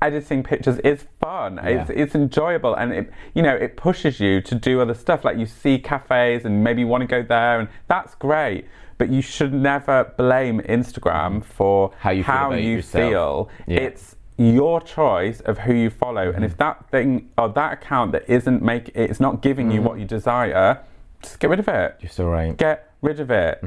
editing 0.00 0.42
pictures 0.42 0.78
is 0.80 1.06
fun. 1.20 1.58
It's 1.62 1.88
it's 1.90 2.14
enjoyable 2.14 2.74
and 2.74 2.92
it 2.92 3.12
you 3.34 3.42
know 3.42 3.54
it 3.54 3.76
pushes 3.76 4.18
you 4.20 4.40
to 4.42 4.54
do 4.54 4.80
other 4.80 4.94
stuff 4.94 5.24
like 5.24 5.36
you 5.38 5.46
see 5.46 5.78
cafes 5.78 6.44
and 6.44 6.64
maybe 6.64 6.80
you 6.82 6.88
want 6.88 7.02
to 7.02 7.06
go 7.06 7.22
there 7.22 7.60
and 7.60 7.68
that's 7.88 8.14
great. 8.16 8.66
But 9.02 9.10
you 9.10 9.20
should 9.20 9.52
never 9.52 10.04
blame 10.16 10.60
Instagram 10.60 11.42
for 11.42 11.90
How 11.98 12.10
you 12.12 12.22
feel 12.22 12.56
you 12.56 12.82
feel. 12.82 13.48
Yeah. 13.66 13.80
It's 13.80 14.14
your 14.36 14.80
choice 14.80 15.40
of 15.40 15.58
who 15.58 15.74
you 15.74 15.90
follow 15.90 16.26
and 16.28 16.34
Mm-hmm. 16.36 16.44
if 16.44 16.56
that 16.58 16.88
thing 16.92 17.28
or 17.36 17.48
that 17.48 17.72
account 17.72 18.12
that 18.12 18.24
isn't 18.30 18.62
make 18.62 18.92
it's 18.94 19.18
not 19.18 19.42
giving 19.42 19.72
you 19.72 19.80
Mm-hmm. 19.80 19.88
what 19.88 19.98
you 19.98 20.04
desire, 20.04 20.78
just 21.20 21.40
get 21.40 21.50
rid 21.50 21.58
of 21.58 21.66
it 21.66 21.96
You're 22.00 22.10
so 22.10 22.26
right. 22.28 22.56
get 22.56 22.92
rid 23.00 23.18
of 23.18 23.32
it. 23.32 23.60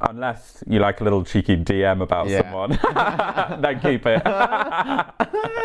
Unless 0.00 0.62
you 0.68 0.78
like 0.78 1.00
a 1.00 1.04
little 1.04 1.24
cheeky 1.24 1.56
DM 1.56 2.02
about 2.02 2.28
Yeah. 2.28 2.42
someone, 2.42 3.60
then 3.62 3.80
keep 3.80 4.06
it. 4.06 4.22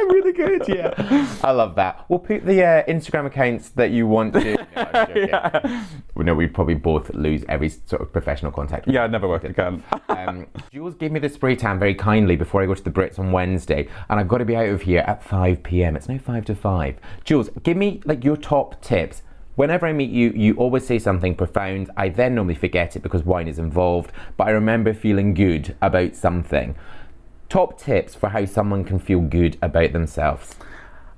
really 0.10 0.34
good, 0.34 0.68
yeah. 0.68 1.28
I 1.44 1.52
love 1.52 1.76
that. 1.76 2.06
We'll 2.10 2.20
put 2.20 2.46
the 2.46 2.64
uh, 2.64 2.84
Instagram 2.86 3.26
accounts 3.28 3.70
that 3.72 3.92
you 3.92 4.08
want 4.08 4.34
to. 4.34 4.58
No, 4.76 5.40
I'm. 5.44 5.86
We 6.16 6.24
know 6.24 6.34
we'd 6.34 6.54
probably 6.54 6.74
both 6.76 7.14
lose 7.14 7.44
every 7.48 7.70
sort 7.70 8.02
of 8.02 8.12
professional 8.12 8.52
contact. 8.52 8.88
yeah, 8.88 9.06
never 9.08 9.28
work 9.28 9.44
again. 9.44 9.84
Um, 10.10 10.48
Jules 10.72 10.96
gave 10.96 11.12
me 11.12 11.20
the 11.20 11.30
spray 11.30 11.56
tan 11.56 11.80
very 11.80 11.94
kindly 11.96 12.36
before 12.36 12.62
I 12.62 12.66
go 12.66 12.74
to 12.74 12.84
the 12.84 12.90
Brits 12.92 13.20
on 13.20 13.32
Wednesday, 13.32 13.88
and 14.10 14.20
I've 14.20 14.28
got 14.28 14.40
to 14.40 14.46
be 14.46 14.56
out 14.56 14.70
of 14.70 14.82
here 14.82 15.02
at 15.08 15.24
5 15.24 15.64
p.m. 15.64 15.96
It's 15.96 16.10
now 16.10 16.18
5 16.18 16.46
to 16.46 16.56
5. 16.56 16.96
Jules, 17.24 17.50
give 17.64 17.78
me 17.78 18.02
like 18.06 18.24
your 18.24 18.36
top 18.38 18.82
tips. 18.82 19.22
Whenever 19.56 19.86
I 19.86 19.94
meet 19.94 20.10
you, 20.10 20.32
you 20.36 20.56
always 20.56 20.86
say 20.86 20.98
something 20.98 21.36
profound. 21.36 21.92
I 21.96 22.10
then 22.10 22.36
normally 22.36 22.56
forget 22.56 22.96
it 22.96 23.04
because 23.04 23.24
wine 23.24 23.48
is 23.48 23.60
involved, 23.60 24.12
but 24.36 24.48
I 24.48 24.52
remember 24.52 24.94
feeling 24.94 25.34
good 25.34 25.76
about 25.82 26.16
something. 26.16 26.76
Top 27.50 27.80
tips 27.80 28.16
for 28.16 28.30
how 28.30 28.46
someone 28.46 28.84
can 28.84 28.98
feel 28.98 29.22
good 29.22 29.58
about 29.62 29.94
themselves. 29.94 30.56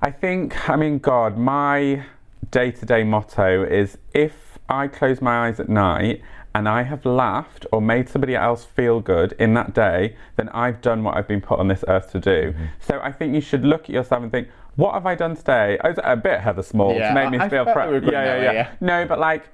I 0.02 0.10
think, 0.10 0.68
I 0.68 0.76
mean, 0.76 0.98
God, 0.98 1.38
my 1.38 2.04
day 2.50 2.70
to 2.72 2.84
day 2.84 3.04
motto 3.04 3.64
is 3.64 3.96
if 4.12 4.58
I 4.68 4.88
close 4.88 5.22
my 5.22 5.48
eyes 5.48 5.58
at 5.58 5.70
night 5.70 6.20
and 6.54 6.68
I 6.68 6.82
have 6.82 7.06
laughed 7.06 7.66
or 7.72 7.80
made 7.80 8.08
somebody 8.08 8.34
else 8.34 8.64
feel 8.64 9.00
good 9.00 9.32
in 9.38 9.54
that 9.54 9.74
day, 9.74 10.16
then 10.36 10.48
I've 10.50 10.80
done 10.80 11.04
what 11.04 11.16
I've 11.16 11.28
been 11.28 11.40
put 11.40 11.58
on 11.58 11.68
this 11.68 11.84
earth 11.88 12.10
to 12.12 12.20
do. 12.20 12.52
Mm-hmm. 12.52 12.64
So 12.80 13.00
I 13.02 13.12
think 13.12 13.34
you 13.34 13.40
should 13.40 13.64
look 13.64 13.84
at 13.84 13.90
yourself 13.90 14.22
and 14.22 14.30
think, 14.30 14.48
what 14.76 14.94
have 14.94 15.06
I 15.06 15.14
done 15.14 15.34
today? 15.36 15.78
I 15.82 15.88
was 15.88 15.98
a 16.02 16.16
bit 16.16 16.40
Heather 16.40 16.62
Small 16.62 16.94
Yeah, 16.94 17.08
to 17.08 17.14
make 17.14 17.30
me 17.30 17.38
I- 17.38 17.48
feel 17.48 17.64
felt 17.64 17.74
proud. 17.74 17.88
we 17.88 17.94
were 17.94 18.00
going 18.00 18.12
yeah, 18.12 18.24
yeah, 18.36 18.42
yeah. 18.42 18.52
yeah. 18.52 18.70
No, 18.80 19.04
but 19.06 19.18
like, 19.18 19.48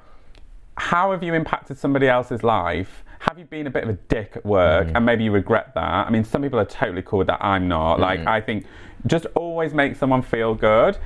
how 0.76 1.12
have 1.12 1.22
you 1.22 1.34
impacted 1.34 1.78
somebody 1.78 2.08
else's 2.08 2.42
life? 2.42 3.04
Have 3.20 3.38
you 3.38 3.44
been 3.44 3.66
a 3.66 3.70
bit 3.70 3.84
of 3.84 3.90
a 3.90 3.92
dick 4.08 4.32
at 4.36 4.44
work 4.44 4.86
Mm-hmm. 4.88 4.96
and 4.96 5.06
maybe 5.06 5.24
you 5.24 5.30
regret 5.32 5.74
that? 5.74 6.06
I 6.06 6.10
mean, 6.10 6.24
some 6.24 6.42
people 6.42 6.58
are 6.58 6.64
totally 6.64 7.02
cool 7.02 7.18
with 7.20 7.28
that. 7.28 7.44
I'm 7.44 7.68
not. 7.68 8.00
Like, 8.00 8.20
Mm-hmm. 8.20 8.28
I 8.28 8.40
think 8.40 8.66
just 9.06 9.26
always 9.34 9.72
make 9.74 9.96
someone 9.96 10.22
feel 10.22 10.54
good. 10.54 10.98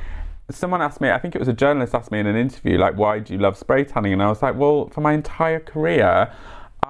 Someone 0.51 0.81
asked 0.81 1.01
me, 1.01 1.11
I 1.11 1.19
think 1.19 1.35
it 1.35 1.39
was 1.39 1.49
a 1.49 1.53
journalist 1.53 1.95
asked 1.95 2.13
me 2.13 2.21
in 2.21 2.27
an 2.27 2.37
interview, 2.37 2.79
like, 2.79 2.95
why 2.97 3.19
do 3.19 3.33
you 3.35 3.39
love 3.41 3.57
spray 3.59 3.85
tanning? 3.85 4.13
And 4.13 4.23
I 4.23 4.29
was 4.29 4.43
like, 4.43 4.55
well, 4.55 4.89
for 4.91 5.01
my 5.01 5.13
entire 5.13 5.59
career, 5.61 6.33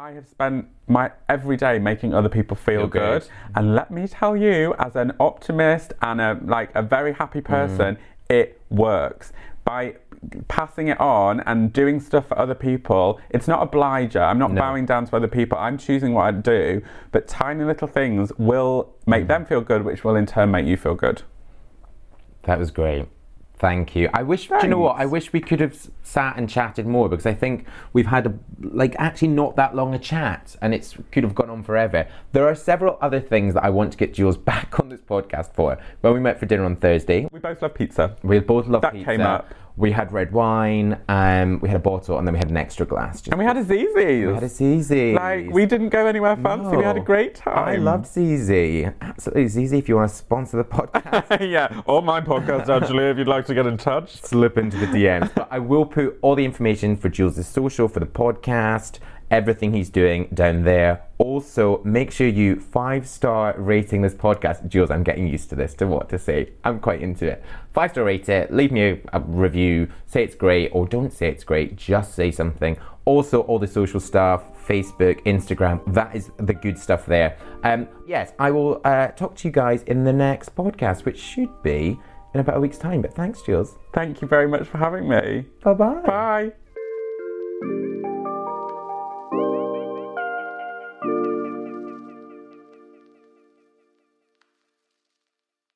I 0.07 0.13
have 0.13 0.29
spent 0.29 0.69
my 0.87 1.11
every 1.29 1.57
day 1.57 1.81
making 1.81 2.15
other 2.15 2.29
people 2.29 2.57
feel, 2.57 2.87
good. 2.87 3.23
good. 3.23 3.29
And 3.57 3.75
let 3.75 3.91
me 3.91 4.07
tell 4.07 4.37
you, 4.37 4.73
as 4.79 4.95
an 4.95 5.13
optimist 5.19 5.95
and 6.01 6.21
a 6.21 6.39
like 6.45 6.71
a 6.77 6.83
very 6.83 7.13
happy 7.13 7.41
mm. 7.41 7.45
person, 7.45 7.99
it 8.31 8.61
works. 8.71 9.33
By 9.65 9.97
passing 10.47 10.87
it 10.87 11.01
on 11.01 11.41
and 11.41 11.73
doing 11.73 11.99
stuff 11.99 12.29
for 12.29 12.39
other 12.39 12.55
people, 12.55 13.19
it's 13.31 13.49
not 13.49 13.61
obliger. 13.61 14.23
I'm 14.23 14.39
not 14.39 14.53
No. 14.53 14.61
bowing 14.61 14.87
down 14.87 15.07
to 15.07 15.17
other 15.17 15.27
people. 15.27 15.59
I'm 15.59 15.77
choosing 15.77 16.15
what 16.15 16.23
I 16.27 16.31
do. 16.31 16.83
But 17.11 17.27
tiny 17.27 17.65
little 17.65 17.89
things 17.89 18.33
will 18.39 18.95
make 19.07 19.25
mm. 19.25 19.29
them 19.29 19.45
feel 19.45 19.61
good, 19.61 19.85
which 19.85 20.05
will 20.05 20.15
in 20.15 20.27
turn 20.27 20.53
make 20.53 20.67
you 20.67 20.77
feel 20.77 20.95
good. 20.95 21.23
That 22.45 22.61
was 22.61 22.71
great. 22.71 23.09
Thank 23.59 23.97
you. 23.97 24.11
I 24.13 24.23
wish, 24.23 24.49
do 24.49 24.55
you 24.63 24.69
know 24.69 24.79
what? 24.79 24.97
I 24.99 25.07
wish 25.07 25.33
we 25.33 25.41
could 25.41 25.61
have 25.61 25.89
sat 26.03 26.37
and 26.37 26.47
chatted 26.49 26.87
more 26.87 27.09
because 27.09 27.25
I 27.25 27.33
think 27.33 27.67
we've 27.95 28.07
had, 28.07 28.27
a, 28.27 28.35
like, 28.61 28.95
actually 28.99 29.29
not 29.29 29.57
that 29.57 29.75
long 29.75 29.95
a 29.95 29.99
chat 29.99 30.57
and 30.61 30.75
it's 30.75 30.95
could 31.11 31.25
have 31.25 31.35
gone 31.35 31.49
on 31.49 31.63
forever. 31.63 32.07
There 32.33 32.47
are 32.47 32.55
several 32.55 32.99
other 33.01 33.19
things 33.21 33.55
that 33.55 33.65
I 33.65 33.71
want 33.71 33.93
to 33.93 33.99
get 33.99 34.13
Jules 34.13 34.37
back 34.53 34.79
on 34.79 34.91
this 34.91 35.01
podcast 35.01 35.55
for. 35.55 35.79
When 36.03 36.13
we 36.13 36.21
met 36.21 36.39
for 36.39 36.45
dinner 36.45 36.65
on 36.65 36.77
Thursday, 36.77 37.29
We 37.33 37.39
both 37.41 37.63
love 37.63 37.75
pizza. 37.75 38.15
we 38.23 38.39
both 38.41 38.67
love 38.67 38.83
That 38.83 38.93
pizza. 38.93 39.11
came 39.11 39.21
up. 39.23 39.53
We 39.79 39.93
had 39.93 40.11
red 40.11 40.33
wine, 40.33 40.99
um, 41.09 41.61
we 41.61 41.69
had 41.69 41.77
a 41.77 41.81
bottle, 41.81 42.17
and 42.19 42.27
then 42.27 42.33
we 42.33 42.39
had 42.39 42.49
an 42.51 42.57
extra 42.57 42.87
glass. 42.87 43.21
Just 43.21 43.29
And 43.29 43.39
we 43.39 43.45
had 43.45 43.59
a 43.59 43.65
Zizzi's. 43.65 43.95
we 44.27 44.33
had 44.33 44.43
a 44.43 44.49
Zizzi. 44.49 45.15
like, 45.15 45.51
we 45.51 45.67
didn't 45.67 45.91
go 45.91 46.07
anywhere 46.07 46.35
fancy. 46.37 46.77
We 46.79 46.83
had 46.83 46.97
a 46.97 47.01
great 47.01 47.35
time. 47.35 47.69
I 47.69 47.77
loved 47.77 48.07
Zizzi. 48.07 48.93
Absolutely, 49.03 49.49
Zizi. 49.49 49.79
If 49.79 49.89
you 49.89 49.97
want 49.97 50.11
to 50.11 50.17
sponsor 50.17 50.57
the 50.57 50.65
podcast, 50.65 51.41
yeah, 51.51 51.83
or 51.85 52.01
my 52.03 52.23
podcast, 52.23 52.69
actually, 52.69 53.05
if 53.05 53.19
you'd 53.19 53.29
like 53.29 53.45
to 53.47 53.55
get 53.55 53.67
in 53.67 53.77
touch. 53.77 54.17
slip 54.23 54.57
into 54.57 54.79
the 54.79 54.87
DMs. 54.87 55.31
but 55.35 55.49
I 55.51 55.59
will 55.59 55.85
put 55.85 56.19
all 56.23 56.35
the 56.35 56.45
information 56.45 56.97
for 56.97 57.09
Jules' 57.11 57.47
social, 57.47 57.87
for 57.87 58.01
the 58.01 58.07
podcast, 58.07 58.99
everything 59.31 59.73
he's 59.73 59.89
doing 59.89 60.29
down 60.33 60.63
there. 60.63 61.03
Also, 61.19 61.81
make 61.85 62.11
sure 62.11 62.27
you 62.27 62.61
five 62.61 63.07
star 63.07 63.55
rating 63.59 64.03
this 64.03 64.15
podcast. 64.15 64.69
Jules, 64.69 64.91
I'm 64.91 65.03
getting 65.03 65.27
used 65.27 65.49
to 65.51 65.57
this, 65.57 65.75
to 65.75 65.87
what 65.87 66.09
to 66.11 66.19
say. 66.19 66.53
I'm 66.65 66.81
quite 66.81 67.03
into 67.03 67.27
it. 67.27 67.43
Five 67.73 67.93
star 67.93 68.05
rate 68.05 68.29
it, 68.29 68.53
leave 68.53 68.73
me 68.73 68.83
a, 68.83 69.01
a 69.13 69.21
review, 69.21 69.89
say 70.07 70.23
it's 70.25 70.35
great, 70.35 70.71
or 70.73 70.87
don't 70.87 71.13
say 71.13 71.29
it's 71.29 71.45
great, 71.45 71.77
just 71.77 72.15
say 72.15 72.31
something. 72.31 72.77
Also, 73.05 73.43
all 73.43 73.59
the 73.59 73.67
social 73.67 74.01
stuff. 74.01 74.45
Facebook, 74.67 75.23
Instagram, 75.25 75.81
that 75.95 76.15
is 76.17 76.31
the 76.39 76.53
good 76.53 76.77
stuff 76.77 77.07
there. 77.07 77.37
Um, 77.63 77.87
yes, 78.07 78.33
I 78.39 78.51
will 78.51 78.81
uh, 78.85 79.09
talk 79.09 79.37
to 79.37 79.49
you 79.49 79.53
guys 79.53 79.85
in 79.85 80.03
the 80.03 80.13
next 80.13 80.57
podcast, 80.57 81.05
which 81.05 81.19
should 81.19 81.63
be 81.63 81.99
in 82.35 82.41
about 82.41 82.57
a 82.57 82.61
week's 82.61 82.79
time. 82.79 83.01
But 83.01 83.15
thanks, 83.15 83.43
Jules. 83.43 83.77
Thank 83.95 84.21
you 84.23 84.29
very 84.29 84.49
much 84.49 84.67
for 84.67 84.79
having 84.79 85.09
me. 85.09 85.47
Bye 85.63 85.75
bye. 85.75 86.53
Bye. 87.63 88.23